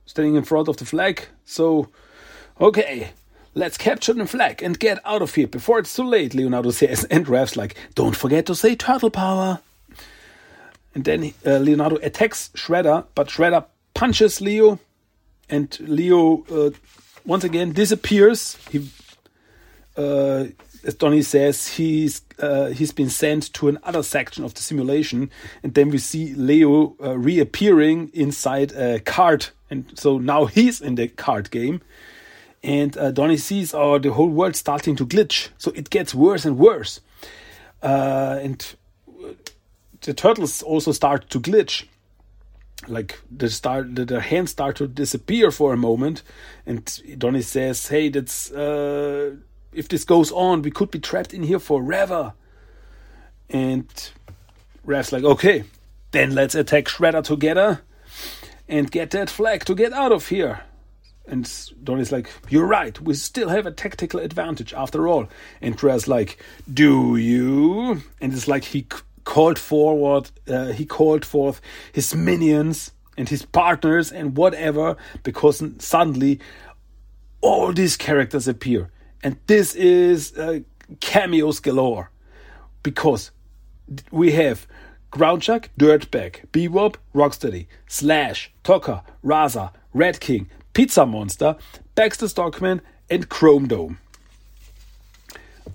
standing 0.06 0.36
in 0.36 0.44
front 0.44 0.68
of 0.68 0.78
the 0.78 0.86
flag. 0.86 1.26
So, 1.46 1.90
okay, 2.60 3.12
let's 3.56 3.78
capture 3.78 4.13
the 4.13 4.28
flag 4.28 4.62
and 4.62 4.80
get 4.80 5.00
out 5.06 5.22
of 5.22 5.36
here 5.36 5.48
before 5.48 5.80
it's 5.80 5.96
too 5.96 6.04
late. 6.04 6.34
Leonardo 6.34 6.72
says, 6.72 7.04
and 7.12 7.28
Raph's 7.28 7.58
like, 7.58 7.76
don't 7.96 8.16
forget 8.16 8.46
to 8.48 8.56
say 8.56 8.76
turtle 8.76 9.10
power. 9.10 9.60
And 10.98 11.06
then 11.06 11.32
uh, 11.46 11.60
Leonardo 11.60 11.98
attacks 11.98 12.50
Shredder, 12.56 13.06
but 13.14 13.28
Shredder 13.28 13.66
punches 13.94 14.42
Leo, 14.42 14.80
and 15.48 15.80
Leo 15.80 16.44
uh, 16.50 16.72
once 17.24 17.44
again 17.44 17.72
disappears. 17.72 18.58
He, 18.72 18.90
uh, 19.96 20.46
as 20.84 20.96
Donnie 20.96 21.22
says, 21.22 21.68
he's 21.68 22.24
uh, 22.40 22.70
he's 22.70 22.92
been 22.92 23.12
sent 23.12 23.54
to 23.54 23.68
another 23.68 24.02
section 24.02 24.44
of 24.44 24.56
the 24.56 24.62
simulation, 24.62 25.30
and 25.62 25.76
then 25.76 25.92
we 25.92 26.00
see 26.00 26.34
Leo 26.34 26.96
uh, 27.00 27.16
reappearing 27.16 28.10
inside 28.16 28.72
a 28.72 29.00
card, 29.00 29.50
and 29.70 29.86
so 29.94 30.18
now 30.18 30.46
he's 30.46 30.82
in 30.82 30.96
the 30.96 31.10
card 31.10 31.52
game. 31.52 31.80
And 32.64 32.98
uh, 32.98 33.12
Donnie 33.12 33.38
sees 33.38 33.72
oh, 33.72 34.00
the 34.00 34.14
whole 34.14 34.30
world 34.30 34.56
starting 34.56 34.96
to 34.96 35.06
glitch, 35.06 35.50
so 35.60 35.70
it 35.76 35.92
gets 35.92 36.16
worse 36.16 36.44
and 36.44 36.58
worse. 36.58 37.02
and 37.84 38.66
the 40.08 40.13
turtles 40.13 40.63
also 40.63 40.93
start 40.93 41.30
to 41.30 41.38
glitch 41.38 41.84
like 42.88 43.20
the 43.30 43.50
start 43.50 43.93
the, 43.93 44.06
the 44.06 44.22
hands 44.22 44.52
start 44.52 44.78
to 44.78 44.88
disappear 44.88 45.52
for 45.52 45.74
a 45.74 45.78
moment 45.78 46.24
and 46.65 47.02
donnie 47.20 47.41
says 47.41 47.89
hey 47.89 48.08
that's 48.08 48.50
uh, 48.52 49.36
if 49.74 49.89
this 49.89 50.06
goes 50.06 50.32
on 50.32 50.62
we 50.62 50.72
could 50.72 50.89
be 50.89 51.00
trapped 51.00 51.34
in 51.34 51.43
here 51.43 51.60
forever 51.60 52.34
and 53.50 54.12
Raph's 54.86 55.12
like 55.12 55.26
okay 55.26 55.65
then 56.12 56.34
let's 56.34 56.56
attack 56.56 56.86
shredder 56.86 57.22
together 57.22 57.82
and 58.70 58.89
get 58.89 59.12
that 59.12 59.30
flag 59.30 59.65
to 59.65 59.76
get 59.76 59.91
out 59.91 60.13
of 60.13 60.30
here 60.30 60.62
and 61.30 61.43
Donnie's 61.84 62.13
like, 62.13 62.30
You're 62.48 62.65
right, 62.65 62.98
we 63.02 63.13
still 63.13 63.50
have 63.50 63.65
a 63.65 63.72
tactical 63.72 64.22
advantage 64.22 64.74
after 64.74 65.10
all. 65.10 65.28
And 65.62 65.84
Raph's 65.84 66.08
like, 66.08 66.41
Do 66.74 67.17
you? 67.17 68.02
And 68.22 68.34
it's 68.34 68.48
like 68.48 68.63
he 68.63 68.88
called 69.28 69.60
forward, 69.60 70.32
uh, 70.48 70.68
he 70.68 70.86
called 70.86 71.26
forth 71.26 71.60
his 71.92 72.16
minions 72.16 72.92
and 73.18 73.28
his 73.28 73.44
partners 73.44 74.10
and 74.10 74.38
whatever, 74.38 74.96
because 75.24 75.62
suddenly 75.80 76.40
all 77.42 77.74
these 77.74 77.98
characters 77.98 78.48
appear. 78.48 78.90
And 79.22 79.36
this 79.48 79.76
is 79.76 80.38
uh, 80.38 80.62
cameos 81.02 81.60
galore. 81.60 82.10
Because 82.84 83.32
we 84.12 84.32
have 84.32 84.66
Groundchuck, 85.12 85.68
Dirtbag, 85.78 86.48
Bebop, 86.54 86.96
Rocksteady, 87.13 87.68
Slash, 87.86 88.50
Tokka, 88.63 89.04
Rahzar, 89.26 89.72
Red 89.94 90.22
King, 90.22 90.50
Pizza 90.74 91.06
Monster, 91.06 91.58
Baxter 91.96 92.30
Stockman, 92.30 92.80
and 93.10 93.28
Chrome 93.28 93.68
Dome. 93.68 93.98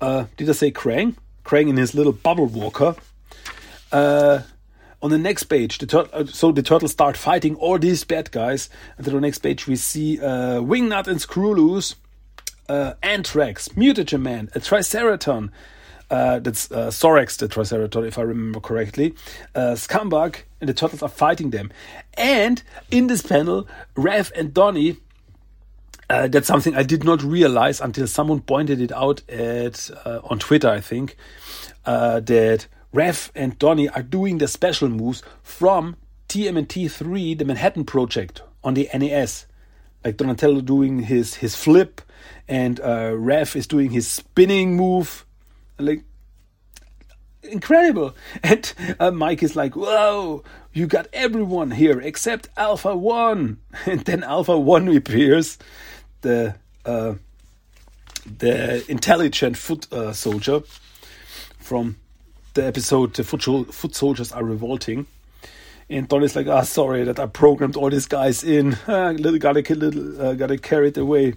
Uh, 0.00 0.24
did 0.38 0.48
I 0.48 0.52
say 0.52 0.70
Krang? 0.70 1.16
Krang 1.44 1.68
in 1.68 1.76
his 1.76 1.94
little 1.94 2.12
bubble 2.14 2.46
walker 2.46 2.96
uh, 3.92 4.42
on 5.00 5.10
the 5.10 5.18
next 5.18 5.44
page, 5.44 5.78
the 5.78 5.86
tur- 5.86 6.08
uh, 6.12 6.24
so 6.24 6.52
the 6.52 6.62
turtles 6.62 6.92
start 6.92 7.16
fighting 7.16 7.56
all 7.56 7.78
these 7.78 8.04
bad 8.04 8.30
guys. 8.30 8.70
And 8.96 9.06
on 9.08 9.14
the 9.14 9.20
next 9.20 9.38
page, 9.38 9.66
we 9.66 9.76
see 9.76 10.20
uh, 10.20 10.60
Wingnut 10.60 11.06
and 11.06 11.20
Screwloose, 11.20 11.94
uh, 12.68 12.94
Anthrax, 13.02 13.68
Mutagen 13.70 14.22
Man, 14.22 14.50
a 14.54 14.60
Triceraton. 14.60 15.50
Uh, 16.10 16.38
that's 16.40 16.70
uh, 16.70 16.88
Sorex, 16.88 17.38
the 17.38 17.48
Triceraton, 17.48 18.06
if 18.06 18.18
I 18.18 18.22
remember 18.22 18.60
correctly. 18.60 19.14
Uh, 19.54 19.72
Scumbag, 19.72 20.42
and 20.60 20.68
the 20.68 20.74
turtles 20.74 21.02
are 21.02 21.08
fighting 21.08 21.50
them. 21.50 21.72
And 22.14 22.62
in 22.90 23.06
this 23.06 23.22
panel, 23.22 23.66
Raph 23.96 24.30
and 24.36 24.52
Donnie 24.52 24.98
uh, 26.12 26.28
that's 26.28 26.46
something 26.46 26.76
I 26.76 26.82
did 26.82 27.04
not 27.04 27.22
realize 27.22 27.80
until 27.80 28.06
someone 28.06 28.40
pointed 28.40 28.82
it 28.82 28.92
out 28.92 29.26
at 29.30 29.90
uh, 30.04 30.20
on 30.24 30.38
Twitter, 30.38 30.68
I 30.68 30.80
think, 30.80 31.16
uh, 31.86 32.20
that 32.20 32.66
Raph 32.94 33.30
and 33.34 33.58
Donnie 33.58 33.88
are 33.88 34.02
doing 34.02 34.38
the 34.38 34.48
special 34.48 34.88
moves 34.88 35.22
from 35.42 35.96
TMNT 36.28 36.90
3, 36.90 37.34
the 37.34 37.44
Manhattan 37.44 37.84
Project 37.84 38.42
on 38.62 38.74
the 38.74 38.88
NES. 38.94 39.46
Like 40.04 40.16
Donatello 40.16 40.60
doing 40.60 41.04
his, 41.04 41.36
his 41.36 41.54
flip, 41.54 42.02
and 42.48 42.80
uh, 42.80 43.12
Raph 43.12 43.54
is 43.54 43.66
doing 43.66 43.90
his 43.90 44.08
spinning 44.08 44.76
move. 44.76 45.24
Like, 45.78 46.02
incredible. 47.42 48.14
And 48.42 48.72
uh, 48.98 49.10
Mike 49.10 49.42
is 49.42 49.54
like, 49.54 49.76
whoa, 49.76 50.42
you 50.72 50.86
got 50.86 51.06
everyone 51.12 51.70
here 51.70 52.00
except 52.00 52.48
Alpha 52.56 52.96
1. 52.96 53.58
And 53.86 54.00
then 54.00 54.24
Alpha 54.24 54.58
1 54.58 54.88
appears, 54.96 55.56
the, 56.22 56.56
uh, 56.84 57.14
the 58.38 58.84
intelligent 58.90 59.56
foot 59.56 59.92
uh, 59.92 60.12
soldier 60.12 60.62
from 61.58 61.96
the 62.54 62.64
episode 62.64 63.14
the 63.14 63.24
foot, 63.24 63.42
foot 63.72 63.94
soldiers 63.94 64.32
are 64.32 64.44
revolting. 64.44 65.06
And 65.88 66.08
Donnie's 66.08 66.36
like, 66.36 66.46
ah, 66.46 66.62
sorry 66.62 67.04
that 67.04 67.18
I 67.18 67.26
programmed 67.26 67.76
all 67.76 67.90
these 67.90 68.06
guys 68.06 68.42
in. 68.44 68.76
little 68.86 69.38
got 69.38 69.56
a 69.56 69.74
little 69.74 70.22
uh, 70.22 70.34
got 70.34 70.50
it 70.50 70.62
carried 70.62 70.96
away. 70.96 71.34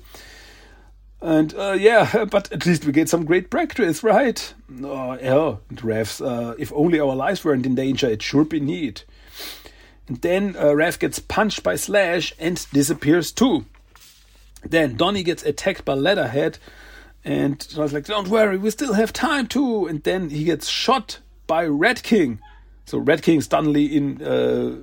And 1.21 1.53
uh, 1.55 1.75
yeah, 1.77 2.25
but 2.25 2.51
at 2.51 2.65
least 2.65 2.85
we 2.85 2.91
get 2.91 3.09
some 3.09 3.25
great 3.25 3.49
practice, 3.49 4.03
right? 4.03 4.53
Oh, 4.83 5.17
yeah, 5.19 5.57
and 5.69 6.21
uh, 6.21 6.53
if 6.59 6.71
only 6.73 6.99
our 6.99 7.15
lives 7.15 7.43
weren't 7.43 7.65
in 7.65 7.75
danger, 7.75 8.07
it 8.07 8.21
sure 8.21 8.45
be 8.45 8.59
neat. 8.59 9.05
And 10.07 10.21
then 10.21 10.55
uh, 10.55 10.65
Raph 10.65 10.99
gets 10.99 11.19
punched 11.19 11.63
by 11.63 11.77
Slash 11.77 12.33
and 12.37 12.65
disappears 12.71 13.31
too. 13.31 13.65
Then 14.63 14.97
Donnie 14.97 15.23
gets 15.23 15.43
attacked 15.43 15.83
by 15.85 15.93
Leatherhead, 15.93 16.59
and 17.25 17.67
I 17.75 17.79
was 17.81 17.91
like, 17.91 18.05
"Don't 18.05 18.29
worry, 18.29 18.57
we 18.57 18.69
still 18.69 18.93
have 18.93 19.11
time 19.11 19.47
too." 19.47 19.87
And 19.87 20.03
then 20.03 20.29
he 20.29 20.45
gets 20.45 20.67
shot 20.67 21.19
by 21.47 21.65
Red 21.65 22.03
King. 22.03 22.39
So 22.85 22.99
Red 22.99 23.23
King 23.23 23.41
suddenly 23.41 23.85
in 23.85 24.21
uh, 24.21 24.77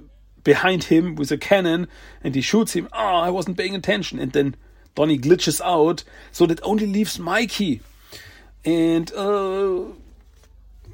behind 0.45 0.85
him 0.85 1.15
with 1.15 1.31
a 1.31 1.39
cannon, 1.39 1.87
and 2.23 2.35
he 2.35 2.41
shoots 2.41 2.73
him. 2.73 2.89
Oh, 2.93 2.99
I 2.99 3.31
wasn't 3.31 3.57
paying 3.57 3.75
attention, 3.75 4.19
and 4.19 4.33
then 4.33 4.57
Donnie 4.95 5.19
glitches 5.19 5.61
out, 5.65 6.05
so 6.33 6.47
that 6.47 6.61
only 6.63 6.87
leaves 6.87 7.19
Mikey. 7.19 7.81
And, 8.65 9.13
uh, 9.15 9.85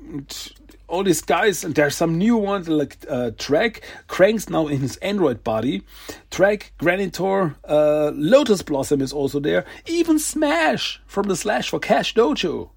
and 0.09 0.53
all 0.89 1.05
these 1.05 1.21
guys, 1.21 1.65
and 1.65 1.75
there's 1.75 1.95
some 1.95 2.17
new 2.19 2.37
ones 2.37 2.69
like 2.69 2.97
uh, 3.09 3.31
Traag, 3.37 3.81
Krang's 4.09 4.49
now 4.49 4.67
in 4.67 4.81
his 4.81 4.97
android 4.97 5.45
body. 5.45 5.83
Traag, 6.31 6.71
Granitor, 6.81 7.57
uh, 7.69 8.11
Lotus 8.15 8.63
Blossom 8.63 9.01
is 9.03 9.13
also 9.13 9.39
there. 9.39 9.65
Even 9.87 10.19
Smash 10.19 11.01
from 11.07 11.29
the 11.29 11.37
Slash 11.37 11.69
for 11.69 11.79
Cash 11.79 12.15
Dojo 12.15 12.71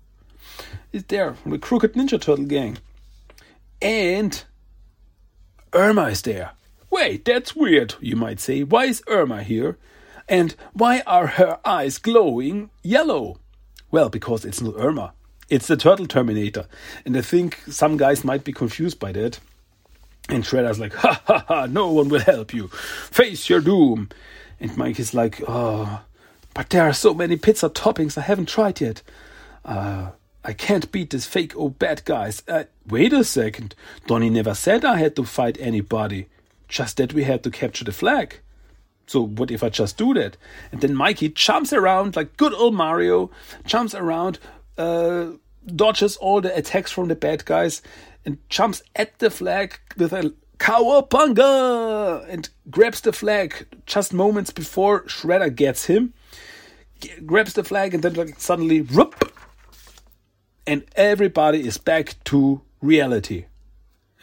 is 0.91 1.05
there 1.05 1.33
from 1.33 1.51
the 1.51 1.59
Crooked 1.59 1.93
Ninja 1.93 2.19
Turtle 2.19 2.45
gang. 2.45 2.77
And 3.81 4.43
Irma 5.73 6.07
is 6.07 6.21
there. 6.21 6.51
Wait, 6.89 7.23
that's 7.23 7.55
weird, 7.55 7.95
you 8.01 8.17
might 8.17 8.41
say. 8.41 8.63
Why 8.63 8.85
is 8.85 9.01
Irma 9.07 9.43
here? 9.43 9.77
And 10.27 10.55
why 10.73 11.01
are 11.07 11.27
her 11.27 11.59
eyes 11.63 11.97
glowing 11.97 12.69
yellow? 12.83 13.39
Well, 13.89 14.09
because 14.09 14.43
it's 14.43 14.61
not 14.61 14.75
Irma. 14.77 15.13
It's 15.51 15.67
the 15.67 15.75
Turtle 15.75 16.07
Terminator. 16.07 16.65
And 17.05 17.17
I 17.17 17.21
think 17.21 17.57
some 17.67 17.97
guys 17.97 18.23
might 18.23 18.45
be 18.45 18.53
confused 18.53 18.99
by 18.99 19.11
that. 19.11 19.41
And 20.29 20.45
Shredder's 20.45 20.79
like, 20.79 20.93
ha 20.93 21.21
ha 21.25 21.43
ha, 21.45 21.65
no 21.65 21.91
one 21.91 22.07
will 22.07 22.21
help 22.21 22.53
you. 22.53 22.69
Face 22.69 23.49
your 23.49 23.59
doom. 23.59 24.07
And 24.61 24.77
Mike 24.77 24.97
is 24.97 25.13
like, 25.13 25.41
oh, 25.45 26.03
but 26.53 26.69
there 26.69 26.87
are 26.87 26.93
so 26.93 27.13
many 27.13 27.35
pizza 27.35 27.69
toppings 27.69 28.17
I 28.17 28.21
haven't 28.21 28.47
tried 28.47 28.79
yet. 28.79 29.01
Uh, 29.65 30.11
I 30.45 30.53
can't 30.53 30.89
beat 30.89 31.09
this 31.09 31.25
fake 31.25 31.53
old 31.57 31.77
bad 31.77 32.05
guys. 32.05 32.43
Uh, 32.47 32.63
wait 32.87 33.11
a 33.11 33.25
second. 33.25 33.75
Donnie 34.07 34.29
never 34.29 34.53
said 34.53 34.85
I 34.85 34.99
had 34.99 35.17
to 35.17 35.25
fight 35.25 35.57
anybody. 35.59 36.27
Just 36.69 36.95
that 36.95 37.13
we 37.13 37.25
had 37.25 37.43
to 37.43 37.51
capture 37.51 37.83
the 37.83 37.91
flag. 37.91 38.39
So 39.05 39.19
what 39.21 39.51
if 39.51 39.63
I 39.63 39.67
just 39.67 39.97
do 39.97 40.13
that? 40.13 40.37
And 40.71 40.79
then 40.79 40.95
Mikey 40.95 41.27
jumps 41.27 41.73
around 41.73 42.15
like 42.15 42.37
good 42.37 42.53
old 42.53 42.73
Mario, 42.73 43.29
jumps 43.65 43.93
around, 43.93 44.39
uh, 44.77 45.31
dodges 45.65 46.17
all 46.17 46.41
the 46.41 46.55
attacks 46.55 46.91
from 46.91 47.07
the 47.07 47.15
bad 47.15 47.45
guys, 47.45 47.81
and 48.25 48.37
jumps 48.49 48.81
at 48.95 49.17
the 49.19 49.29
flag 49.29 49.79
with 49.97 50.13
a 50.13 50.33
cowabunga 50.59 52.23
and 52.29 52.49
grabs 52.69 53.01
the 53.01 53.11
flag 53.11 53.65
just 53.87 54.13
moments 54.13 54.51
before 54.51 55.03
Shredder 55.05 55.53
gets 55.53 55.85
him. 55.85 56.13
G- 56.99 57.19
grabs 57.25 57.53
the 57.53 57.63
flag 57.63 57.95
and 57.95 58.03
then 58.03 58.13
like 58.13 58.39
suddenly, 58.39 58.79
whoop, 58.79 59.33
and 60.67 60.83
everybody 60.95 61.65
is 61.65 61.79
back 61.79 62.15
to 62.25 62.61
reality. 62.79 63.45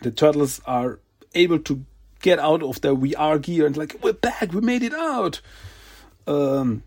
The 0.02 0.12
turtles 0.12 0.61
are 0.64 1.00
able 1.34 1.58
to 1.61 1.84
get 2.20 2.38
out 2.38 2.62
of 2.62 2.80
their 2.80 2.94
VR 2.94 3.42
gear 3.42 3.66
and 3.66 3.76
like 3.76 3.96
we're 4.00 4.12
back, 4.12 4.52
we 4.52 4.61
made 4.61 4.84
it 4.84 4.94
out. 4.94 5.40
Um, 6.28 6.84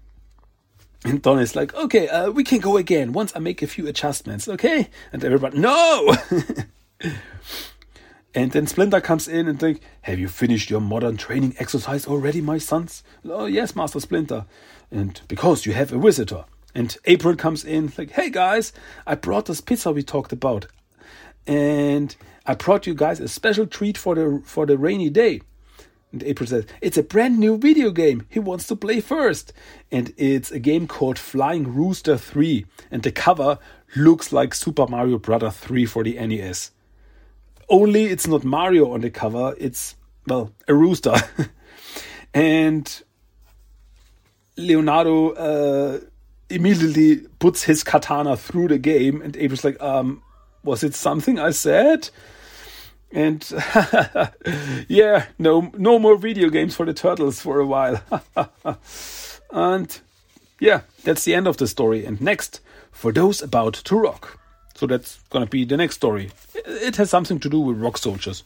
and 1.03 1.21
Don 1.21 1.39
is 1.39 1.55
like, 1.55 1.73
okay, 1.73 2.07
uh, 2.07 2.29
we 2.29 2.43
can 2.43 2.59
go 2.59 2.77
again 2.77 3.11
once 3.13 3.33
I 3.35 3.39
make 3.39 3.61
a 3.61 3.67
few 3.67 3.87
adjustments, 3.87 4.47
okay? 4.47 4.89
And 5.11 5.23
everybody, 5.23 5.57
no. 5.57 6.15
and 8.35 8.51
then 8.51 8.67
Splinter 8.67 9.01
comes 9.01 9.27
in 9.27 9.47
and 9.47 9.61
like, 9.61 9.81
have 10.01 10.19
you 10.19 10.27
finished 10.27 10.69
your 10.69 10.81
modern 10.81 11.17
training 11.17 11.55
exercise 11.57 12.05
already, 12.05 12.41
my 12.41 12.59
sons? 12.59 13.03
Oh 13.25 13.45
yes, 13.45 13.75
Master 13.75 13.99
Splinter. 13.99 14.45
And 14.91 15.19
because 15.27 15.65
you 15.65 15.73
have 15.73 15.91
a 15.91 15.97
visitor. 15.97 16.45
And 16.75 16.95
April 17.05 17.35
comes 17.35 17.65
in 17.65 17.91
like, 17.97 18.11
hey 18.11 18.29
guys, 18.29 18.71
I 19.05 19.15
brought 19.15 19.47
this 19.47 19.59
pizza 19.59 19.91
we 19.91 20.03
talked 20.03 20.31
about, 20.31 20.67
and 21.45 22.15
I 22.45 22.55
brought 22.55 22.87
you 22.87 22.93
guys 22.93 23.19
a 23.19 23.27
special 23.27 23.67
treat 23.67 23.97
for 23.97 24.15
the 24.15 24.41
for 24.45 24.65
the 24.65 24.77
rainy 24.77 25.09
day. 25.09 25.41
And 26.11 26.23
April 26.23 26.47
says, 26.47 26.65
It's 26.81 26.97
a 26.97 27.03
brand 27.03 27.39
new 27.39 27.57
video 27.57 27.91
game. 27.91 28.25
He 28.29 28.39
wants 28.39 28.67
to 28.67 28.75
play 28.75 28.99
first. 28.99 29.53
And 29.91 30.13
it's 30.17 30.51
a 30.51 30.59
game 30.59 30.87
called 30.87 31.17
Flying 31.17 31.73
Rooster 31.73 32.17
3. 32.17 32.65
And 32.89 33.03
the 33.03 33.11
cover 33.11 33.59
looks 33.95 34.31
like 34.31 34.53
Super 34.53 34.87
Mario 34.87 35.17
Bros. 35.17 35.55
3 35.55 35.85
for 35.85 36.03
the 36.03 36.15
NES. 36.15 36.71
Only 37.69 38.05
it's 38.05 38.27
not 38.27 38.43
Mario 38.43 38.91
on 38.93 39.01
the 39.01 39.09
cover, 39.09 39.55
it's, 39.57 39.95
well, 40.27 40.51
a 40.67 40.73
rooster. 40.73 41.15
and 42.33 43.01
Leonardo 44.57 45.29
uh, 45.29 45.99
immediately 46.49 47.27
puts 47.39 47.63
his 47.63 47.83
katana 47.83 48.35
through 48.35 48.67
the 48.67 48.77
game. 48.77 49.21
And 49.21 49.37
April's 49.37 49.63
like, 49.63 49.81
um, 49.81 50.21
Was 50.63 50.83
it 50.83 50.93
something 50.95 51.39
I 51.39 51.51
said? 51.51 52.09
And 53.13 53.45
yeah, 54.87 55.25
no, 55.37 55.71
no 55.77 55.99
more 55.99 56.17
video 56.17 56.49
games 56.49 56.75
for 56.75 56.85
the 56.85 56.93
turtles 56.93 57.41
for 57.41 57.59
a 57.59 57.65
while. 57.65 58.01
and 59.51 59.99
yeah, 60.59 60.81
that's 61.03 61.25
the 61.25 61.33
end 61.33 61.47
of 61.47 61.57
the 61.57 61.67
story. 61.67 62.05
And 62.05 62.21
next, 62.21 62.61
for 62.91 63.11
those 63.11 63.41
about 63.41 63.73
to 63.73 63.97
rock. 63.97 64.39
So 64.75 64.87
that's 64.87 65.19
gonna 65.29 65.45
be 65.45 65.65
the 65.65 65.77
next 65.77 65.95
story. 65.95 66.31
It 66.55 66.95
has 66.95 67.09
something 67.09 67.39
to 67.39 67.49
do 67.49 67.59
with 67.59 67.77
rock 67.77 67.97
soldiers. 67.97 68.43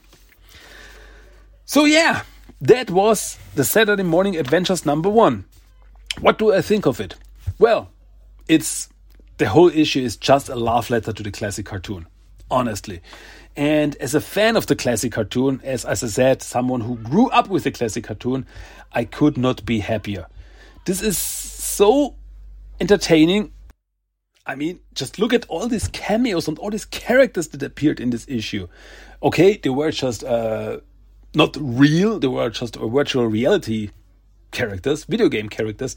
So 1.65 1.85
yeah, 1.85 2.23
that 2.61 2.89
was 2.89 3.37
the 3.55 3.63
Saturday 3.63 4.03
Morning 4.03 4.35
Adventures 4.35 4.85
number 4.85 5.09
one. 5.09 5.45
What 6.19 6.37
do 6.37 6.53
I 6.53 6.61
think 6.61 6.85
of 6.85 6.99
it? 6.99 7.15
Well, 7.59 7.89
it's 8.47 8.89
the 9.37 9.49
whole 9.49 9.69
issue 9.69 10.01
is 10.01 10.15
just 10.15 10.49
a 10.49 10.55
love 10.55 10.89
letter 10.89 11.11
to 11.11 11.23
the 11.23 11.31
classic 11.31 11.65
cartoon. 11.65 12.07
Honestly, 12.49 13.01
and 13.55 13.95
as 13.97 14.13
a 14.13 14.21
fan 14.21 14.57
of 14.57 14.67
the 14.67 14.75
classic 14.75 15.13
cartoon, 15.13 15.61
as, 15.63 15.85
as 15.85 16.03
I 16.03 16.07
said, 16.07 16.41
someone 16.41 16.81
who 16.81 16.97
grew 16.97 17.29
up 17.29 17.47
with 17.47 17.63
the 17.63 17.71
classic 17.71 18.03
cartoon, 18.03 18.45
I 18.91 19.05
could 19.05 19.37
not 19.37 19.65
be 19.65 19.79
happier. 19.79 20.27
This 20.85 21.01
is 21.01 21.17
so 21.17 22.15
entertaining. 22.81 23.53
I 24.45 24.55
mean, 24.55 24.79
just 24.93 25.17
look 25.19 25.33
at 25.33 25.45
all 25.47 25.67
these 25.67 25.87
cameos 25.87 26.47
and 26.47 26.59
all 26.59 26.69
these 26.69 26.85
characters 26.85 27.47
that 27.49 27.63
appeared 27.63 27.99
in 27.99 28.09
this 28.09 28.27
issue. 28.27 28.67
Okay, 29.23 29.57
they 29.57 29.69
were 29.69 29.91
just 29.91 30.23
uh, 30.23 30.79
not 31.33 31.55
real, 31.59 32.19
they 32.19 32.27
were 32.27 32.49
just 32.49 32.75
virtual 32.75 33.25
reality 33.25 33.91
characters, 34.51 35.05
video 35.05 35.29
game 35.29 35.49
characters, 35.49 35.95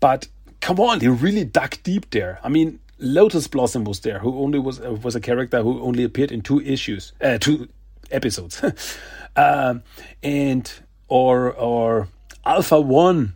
but 0.00 0.28
come 0.60 0.80
on, 0.80 0.98
they 0.98 1.08
really 1.08 1.44
dug 1.44 1.76
deep 1.84 2.10
there. 2.10 2.40
I 2.42 2.48
mean, 2.48 2.80
Lotus 2.98 3.46
Blossom 3.46 3.84
was 3.84 4.00
there, 4.00 4.18
who 4.18 4.38
only 4.38 4.58
was 4.58 4.80
uh, 4.80 4.92
was 5.02 5.14
a 5.14 5.20
character 5.20 5.62
who 5.62 5.80
only 5.82 6.04
appeared 6.04 6.32
in 6.32 6.40
two 6.40 6.60
issues, 6.60 7.12
uh, 7.20 7.38
two 7.38 7.68
episodes, 8.10 8.62
um, 9.36 9.82
and 10.22 10.72
or 11.08 11.52
or 11.52 12.08
Alpha 12.44 12.80
One, 12.80 13.34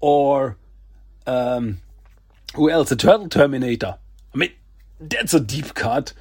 or 0.00 0.56
um, 1.26 1.78
who 2.54 2.70
else? 2.70 2.88
The 2.88 2.96
Turtle 2.96 3.28
Terminator. 3.28 3.98
I 4.34 4.38
mean, 4.38 4.52
that's 4.98 5.34
a 5.34 5.40
deep 5.40 5.74
cut, 5.74 6.12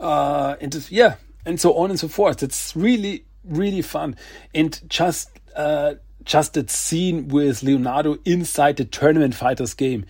uh, 0.00 0.56
and 0.60 0.72
just, 0.72 0.90
yeah, 0.90 1.16
and 1.46 1.60
so 1.60 1.74
on 1.74 1.90
and 1.90 2.00
so 2.00 2.08
forth. 2.08 2.42
It's 2.42 2.74
really 2.74 3.24
really 3.44 3.82
fun, 3.82 4.16
and 4.54 4.80
just 4.88 5.30
uh, 5.54 5.94
just 6.24 6.54
that 6.54 6.70
scene 6.70 7.28
with 7.28 7.62
Leonardo 7.62 8.18
inside 8.24 8.76
the 8.76 8.84
Tournament 8.84 9.34
Fighters 9.34 9.74
game 9.74 10.04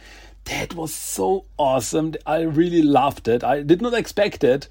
that 0.45 0.75
was 0.75 0.95
so 0.95 1.45
awesome. 1.57 2.15
I 2.27 2.41
really 2.41 2.83
loved 2.83 3.29
it. 3.29 3.45
I 3.45 3.63
did 3.63 3.83
not 3.83 3.95
expect 3.95 4.43
it. 4.45 4.69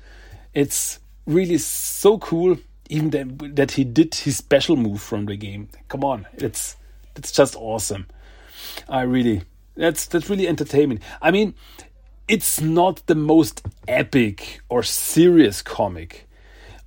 It's 0.54 1.00
really 1.26 1.58
so 1.58 2.18
cool. 2.18 2.58
Even 2.90 3.12
that, 3.12 3.56
that 3.56 3.72
he 3.72 3.84
did 3.84 4.16
his 4.16 4.38
special 4.38 4.76
move 4.76 5.02
from 5.02 5.28
the 5.28 5.36
game. 5.36 5.70
Come 5.90 6.04
on, 6.04 6.26
it's 6.34 6.76
it's 7.16 7.32
just 7.32 7.56
awesome. 7.56 8.08
I 8.88 9.02
really 9.02 9.44
that's 9.76 10.08
that's 10.08 10.30
really 10.30 10.48
entertaining. 10.48 11.00
I 11.22 11.32
mean, 11.32 11.54
it's 12.28 12.60
not 12.60 13.06
the 13.06 13.16
most 13.16 13.66
epic 13.88 14.62
or 14.70 14.84
serious 14.84 15.62
comic. 15.62 16.28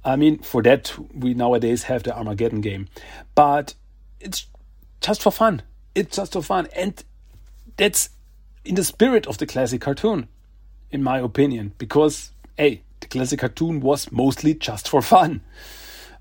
I 0.05 0.17
mean, 0.17 0.39
for 0.39 0.63
that 0.63 0.93
we 1.15 1.35
nowadays 1.35 1.85
have 1.85 2.03
the 2.03 2.17
Armageddon 2.17 2.61
game, 2.61 2.89
but 3.35 3.75
it's 4.21 4.47
just 5.01 5.23
for 5.23 5.31
fun. 5.31 5.63
It's 5.95 6.17
just 6.17 6.33
for 6.33 6.43
fun, 6.43 6.69
and 6.75 7.03
that's 7.77 8.11
in 8.65 8.75
the 8.75 8.85
spirit 8.85 9.27
of 9.27 9.39
the 9.39 9.47
classic 9.47 9.81
cartoon, 9.81 10.29
in 10.91 11.03
my 11.03 11.19
opinion, 11.19 11.73
because 11.79 12.33
hey, 12.57 12.83
the 13.01 13.07
classic 13.09 13.41
cartoon 13.41 13.81
was 13.81 14.13
mostly 14.13 14.55
just 14.55 14.89
for 14.89 15.03
fun. 15.03 15.41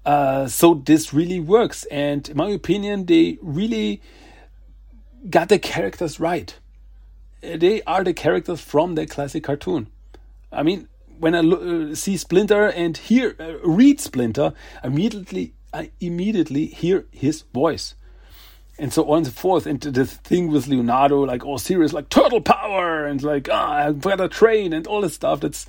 Uh, 0.05 0.47
so 0.47 0.73
this 0.73 1.13
really 1.13 1.39
works, 1.39 1.83
and 1.85 2.27
in 2.29 2.37
my 2.37 2.49
opinion, 2.49 3.05
they 3.05 3.37
really 3.41 4.01
got 5.29 5.49
the 5.49 5.59
characters 5.59 6.19
right. 6.19 6.55
they 7.41 7.81
are 7.83 8.03
the 8.03 8.13
characters 8.13 8.61
from 8.61 8.95
the 8.95 9.05
classic 9.05 9.43
cartoon. 9.43 9.87
I 10.51 10.63
mean, 10.63 10.87
when 11.19 11.35
I 11.35 11.39
uh, 11.39 11.95
see 11.95 12.17
Splinter 12.17 12.67
and 12.67 12.97
hear 12.97 13.35
uh, 13.39 13.57
read 13.63 13.99
Splinter, 13.99 14.53
immediately 14.83 15.53
I 15.73 15.91
immediately 15.99 16.65
hear 16.65 17.05
his 17.11 17.43
voice, 17.53 17.95
and 18.81 18.91
so 18.91 19.09
on 19.11 19.17
and 19.17 19.27
so 19.27 19.31
forth. 19.31 19.67
And 19.67 19.79
the 19.79 20.05
thing 20.05 20.51
with 20.51 20.67
Leonardo, 20.67 21.21
like 21.21 21.45
all 21.45 21.59
serious, 21.59 21.93
like 21.93 22.09
turtle 22.09 22.41
power, 22.41 23.05
and 23.05 23.21
like 23.21 23.47
ah, 23.49 23.73
I've 23.73 24.01
got 24.01 24.19
a 24.19 24.27
train 24.27 24.73
and 24.73 24.87
all 24.87 25.01
this 25.01 25.13
stuff. 25.13 25.39
That's 25.39 25.67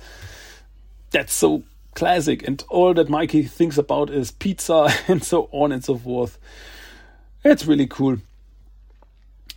that's 1.11 1.31
so 1.31 1.63
classic, 1.93 2.45
and 2.45 2.63
all 2.69 2.93
that 2.95 3.09
Mikey 3.09 3.43
thinks 3.43 3.77
about 3.77 4.09
is 4.09 4.31
pizza 4.31 4.89
and 5.07 5.23
so 5.23 5.47
on 5.51 5.71
and 5.71 5.85
so 5.85 5.95
forth. 5.95 6.39
It's 7.45 7.67
really 7.67 7.87
cool. 7.87 8.17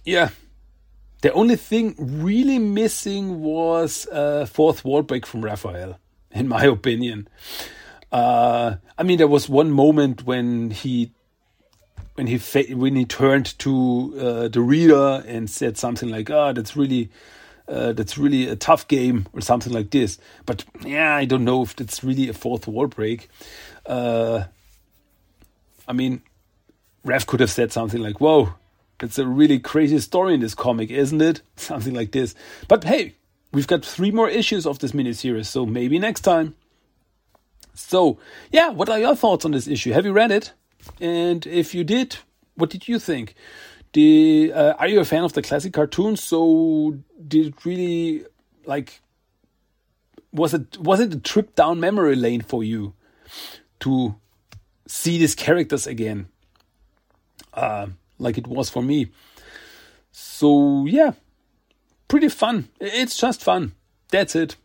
Yeah, 0.05 0.29
the 1.23 1.33
only 1.33 1.57
thing 1.57 1.95
really 1.99 2.59
missing 2.59 3.41
was 3.41 4.07
a 4.13 4.47
fourth 4.47 4.85
wall 4.85 5.03
break 5.03 5.25
from 5.25 5.43
Raphael, 5.43 5.99
in 6.31 6.47
my 6.47 6.65
opinion. 6.77 7.27
Uh, 8.13 8.77
I 8.99 9.03
mean, 9.03 9.19
there 9.19 9.27
was 9.27 9.49
one 9.49 9.71
moment 9.71 10.25
when 10.25 10.71
he 10.71 11.13
when 12.17 12.27
he 12.27 12.39
when 12.75 12.97
he 12.97 13.05
turned 13.05 13.59
to 13.61 14.15
uh, 14.19 14.49
the 14.49 14.61
reader 14.61 15.23
and 15.27 15.49
said 15.49 15.79
something 15.79 16.09
like, 16.09 16.31
"Ah, 16.31 16.49
oh, 16.49 16.53
that's 16.53 16.77
really." 16.77 17.11
Uh, 17.69 17.93
that's 17.93 18.17
really 18.17 18.47
a 18.47 18.55
tough 18.55 18.87
game 18.87 19.27
or 19.33 19.41
something 19.41 19.73
like 19.73 19.91
this. 19.91 20.21
But 20.45 20.65
yeah, 20.83 21.17
I 21.17 21.25
don't 21.25 21.45
know 21.45 21.63
if 21.63 21.75
that's 21.75 22.05
really 22.05 22.29
a 22.29 22.33
fourth 22.33 22.69
wall 22.69 22.87
break. 22.87 23.29
Uh, 23.85 24.45
I 25.89 25.93
mean, 25.93 26.23
Raph 27.05 27.27
could 27.27 27.41
have 27.41 27.51
said 27.51 27.73
something 27.73 28.01
like, 28.01 28.21
"Whoa, 28.21 28.55
it's 29.03 29.19
a 29.19 29.27
really 29.27 29.59
crazy 29.59 29.99
story 29.99 30.35
in 30.35 30.41
this 30.41 30.55
comic, 30.55 30.91
isn't 30.91 31.21
it? 31.21 31.43
Something 31.57 31.95
like 31.95 32.13
this. 32.13 32.35
But 32.69 32.85
hey, 32.85 33.15
we've 33.53 33.67
got 33.67 33.85
three 33.85 34.11
more 34.11 34.29
issues 34.29 34.67
of 34.67 34.79
this 34.79 34.93
miniseries, 34.93 35.47
so 35.47 35.67
maybe 35.67 35.99
next 35.99 36.21
time. 36.21 36.55
So, 37.75 38.19
yeah, 38.51 38.71
what 38.71 38.89
are 38.89 38.99
your 38.99 39.15
thoughts 39.15 39.45
on 39.45 39.51
this 39.51 39.69
issue? 39.69 39.93
Have 39.93 40.07
you 40.07 40.13
read 40.13 40.31
it? 40.31 40.53
And 41.01 41.47
if 41.47 41.75
you 41.75 41.85
did, 41.85 42.17
what 42.55 42.71
did 42.71 42.89
you 42.89 42.99
think? 42.99 43.35
The, 43.93 44.53
uh, 44.55 44.75
are 44.75 44.89
you 44.89 45.01
a 45.01 45.05
fan 45.05 45.25
of 45.25 45.33
the 45.33 45.43
classic 45.43 45.73
cartoons? 45.73 46.23
So, 46.23 46.99
did 47.27 47.47
it 47.47 47.65
really 47.65 48.25
like 48.65 49.01
was 50.33 50.53
it 50.53 50.77
was 50.79 51.01
it 51.01 51.15
a 51.15 51.19
trip 51.19 51.55
down 51.55 51.81
memory 51.81 52.15
lane 52.15 52.43
for 52.43 52.63
you 52.63 52.93
to 53.81 54.17
see 54.87 55.19
these 55.19 55.35
characters 55.35 55.87
again? 55.87 56.29
Uh, 57.55 57.87
like 58.19 58.37
it 58.37 58.47
was 58.47 58.69
for 58.69 58.83
me. 58.83 59.11
So, 60.13 60.85
yeah, 60.87 61.13
pretty 62.09 62.29
fun. 62.29 62.69
It's 62.81 63.17
just 63.17 63.43
fun. 63.43 63.73
That's 64.11 64.37
it. 64.37 64.57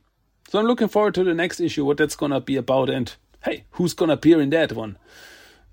So, 0.49 0.59
I'm 0.59 0.65
looking 0.65 0.89
forward 0.89 1.15
to 1.15 1.23
the 1.23 1.33
next 1.33 1.61
issue, 1.61 1.85
what 1.85 1.97
that's 1.97 2.15
gonna 2.15 2.41
be 2.41 2.57
about, 2.57 2.89
and 2.89 3.13
hey, 3.43 3.63
who's 3.71 3.93
gonna 3.93 4.13
appear 4.13 4.41
in 4.41 4.49
that 4.49 4.73
one? 4.73 4.97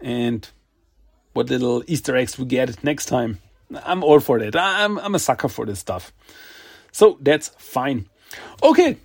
And 0.01 0.49
what 1.33 1.51
little 1.51 1.83
Easter 1.87 2.17
eggs 2.17 2.39
we 2.39 2.47
get 2.47 2.83
next 2.83 3.07
time. 3.07 3.39
I'm 3.85 4.03
all 4.03 4.21
for 4.21 4.39
that. 4.39 4.57
I'm, 4.57 4.99
I'm 4.99 5.15
a 5.15 5.19
sucker 5.19 5.49
for 5.49 5.67
this 5.67 5.79
stuff. 5.79 6.13
So, 6.93 7.19
that's 7.21 7.49
fine. 7.59 8.09
Okay, 8.63 8.97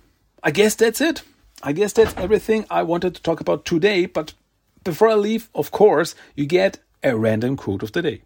I 0.42 0.50
guess 0.50 0.74
that's 0.74 1.00
it. 1.00 1.22
I 1.62 1.72
guess 1.72 1.92
that's 1.92 2.16
everything 2.16 2.66
I 2.70 2.82
wanted 2.82 3.14
to 3.14 3.22
talk 3.22 3.40
about 3.40 3.64
today. 3.64 4.06
But 4.06 4.34
before 4.82 5.08
I 5.08 5.14
leave, 5.14 5.48
of 5.54 5.70
course, 5.70 6.14
you 6.34 6.46
get 6.46 6.78
a 7.02 7.16
random 7.16 7.56
quote 7.56 7.82
of 7.82 7.92
the 7.92 8.02
day 8.02 8.22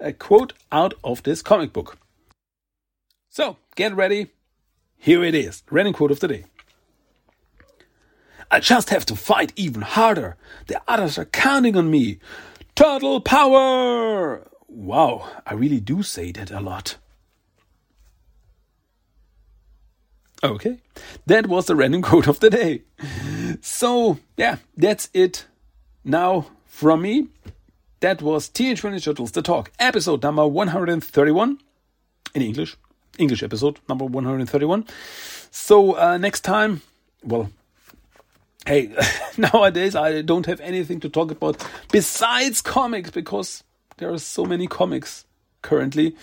a 0.00 0.12
quote 0.12 0.52
out 0.72 0.94
of 1.02 1.22
this 1.22 1.42
comic 1.42 1.72
book. 1.72 1.98
So, 3.30 3.56
get 3.74 3.94
ready. 3.94 4.28
Here 4.98 5.22
it 5.24 5.34
is, 5.34 5.62
random 5.70 5.94
quote 5.94 6.10
of 6.10 6.20
the 6.20 6.28
day. 6.28 6.44
I 8.50 8.60
just 8.60 8.90
have 8.90 9.06
to 9.06 9.16
fight 9.16 9.52
even 9.56 9.82
harder. 9.82 10.36
The 10.66 10.80
others 10.86 11.18
are 11.18 11.24
counting 11.24 11.76
on 11.76 11.90
me. 11.90 12.18
Turtle 12.74 13.20
power! 13.20 14.46
Wow, 14.68 15.28
I 15.46 15.54
really 15.54 15.80
do 15.80 16.02
say 16.02 16.32
that 16.32 16.50
a 16.50 16.60
lot. 16.60 16.96
Okay, 20.44 20.78
that 21.24 21.46
was 21.46 21.66
the 21.66 21.74
random 21.74 22.02
quote 22.08 22.28
of 22.28 22.40
the 22.40 22.50
day. 22.50 22.82
So, 23.60 24.18
yeah, 24.36 24.58
that's 24.76 25.08
it 25.14 25.46
now 26.04 26.46
from 26.66 27.02
me. 27.02 27.28
That 28.00 28.20
was 28.20 28.48
Teenage 28.48 28.84
Mutant 28.84 29.02
Turtles 29.02 29.32
The 29.32 29.42
Talk, 29.42 29.72
episode 29.78 30.22
number 30.22 30.46
131 30.46 31.58
in 32.34 32.42
English. 32.42 32.76
English 33.18 33.42
episode 33.42 33.80
number 33.88 34.04
131. 34.04 34.86
So 35.50 35.96
uh, 35.96 36.18
next 36.18 36.42
time, 36.42 36.82
well, 37.24 37.50
hey, 38.66 38.94
nowadays 39.38 39.94
I 39.94 40.22
don't 40.22 40.46
have 40.46 40.60
anything 40.60 41.00
to 41.00 41.08
talk 41.08 41.30
about 41.30 41.64
besides 41.92 42.60
comics 42.60 43.10
because 43.10 43.64
there 43.98 44.12
are 44.12 44.18
so 44.18 44.44
many 44.44 44.66
comics 44.66 45.24
currently. 45.62 46.16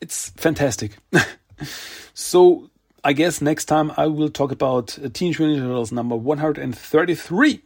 It's 0.00 0.30
fantastic. 0.30 0.96
so 2.14 2.70
I 3.04 3.12
guess 3.12 3.40
next 3.40 3.66
time 3.66 3.92
I 3.96 4.06
will 4.06 4.30
talk 4.30 4.52
about 4.52 4.98
Teenage 5.12 5.38
Mutant 5.38 5.60
Ninja 5.60 5.66
Turtles 5.66 5.92
number 5.92 6.16
133, 6.16 7.62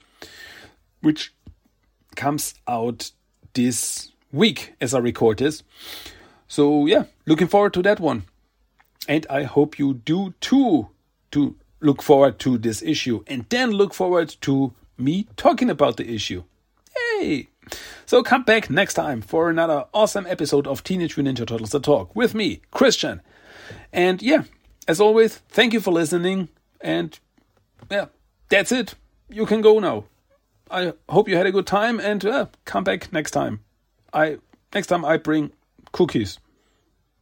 which 1.03 1.35
comes 2.16 2.55
out 2.66 3.11
this 3.53 4.11
week 4.33 4.75
as 4.81 4.94
I 4.94 4.99
record 4.99 5.38
this. 5.38 5.62
So 6.49 6.87
yeah, 6.87 7.05
looking 7.27 7.49
forward 7.49 7.75
to 7.75 7.83
that 7.83 8.01
one. 8.01 8.25
And 9.09 9.27
I 9.31 9.44
hope 9.44 9.79
you 9.79 9.94
do 9.94 10.35
too 10.40 10.88
to 11.31 11.55
look 11.81 12.03
forward 12.03 12.39
to 12.41 12.59
this 12.59 12.83
issue 12.83 13.23
and 13.27 13.47
then 13.49 13.71
look 13.71 13.95
forward 13.95 14.35
to 14.43 14.73
me 14.99 15.27
talking 15.37 15.71
about 15.71 15.97
the 15.97 16.12
issue. 16.15 16.45
Hey! 16.95 17.49
So 18.07 18.23
come 18.23 18.45
back 18.45 18.71
next 18.71 18.95
time 18.95 19.21
for 19.21 19.51
another 19.51 19.87
awesome 19.93 20.27
episode 20.27 20.67
of 20.67 20.85
Teenage 20.85 21.17
Mutant 21.17 21.39
Ninja 21.39 21.47
Turtles 21.47 21.71
The 21.71 21.81
Talk 21.81 22.15
with 22.15 22.35
me, 22.35 22.61
Christian. 22.71 23.21
And 23.93 24.23
yeah, 24.23 24.45
as 24.87 25.01
always, 25.01 25.37
thank 25.49 25.73
you 25.73 25.81
for 25.81 25.93
listening. 25.93 26.49
And 26.81 27.19
yeah, 27.91 28.07
that's 28.49 28.71
it. 28.73 28.95
You 29.29 29.47
can 29.47 29.61
go 29.61 29.79
now. 29.79 30.05
I 30.71 30.93
hope 31.09 31.29
you 31.29 31.37
had 31.37 31.47
a 31.47 31.53
good 31.53 31.67
time 31.67 32.01
and 32.01 32.25
uh, 32.25 32.47
come 32.65 32.85
back 32.85 33.12
next 33.12 33.33
time. 33.33 33.61
I 34.12 34.39
next 34.75 34.89
time 34.89 35.05
I 35.05 35.17
bring 35.17 35.53
cookies, 35.93 36.39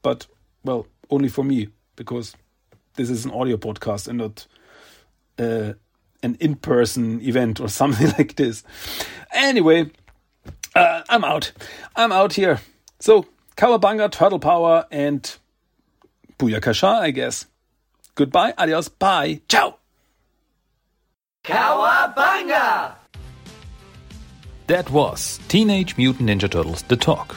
but 0.03 0.27
well, 0.65 0.87
only 1.11 1.29
for 1.29 1.45
me 1.45 1.69
because 1.97 2.35
this 2.95 3.11
is 3.11 3.25
an 3.25 3.31
audio 3.31 3.57
podcast 3.57 4.09
and 4.09 4.19
not 4.19 4.47
uh, 5.39 5.75
an 6.23 6.37
in-person 6.41 7.21
event 7.23 7.61
or 7.61 7.69
something 7.81 8.09
like 8.19 8.37
this. 8.37 8.63
Anyway, 9.33 9.91
uh, 10.75 11.03
I'm 11.09 11.25
out. 11.25 11.53
I'm 11.97 12.13
out 12.13 12.33
here. 12.33 12.61
So 13.01 13.27
Cowabunga, 13.57 14.11
Turtle 14.11 14.39
Power, 14.39 14.87
and 14.91 15.37
Booyakasha, 16.39 17.01
I 17.01 17.11
guess. 17.11 17.47
Goodbye, 18.15 18.55
adios, 18.57 18.89
bye, 18.89 19.41
ciao. 19.49 19.79
Cowabunga! 21.45 22.95
That 24.67 24.89
was 24.91 25.39
Teenage 25.49 25.97
Mutant 25.97 26.31
Ninja 26.31 26.51
Turtles 26.51 26.83
The 26.83 26.97
Talk. 26.97 27.37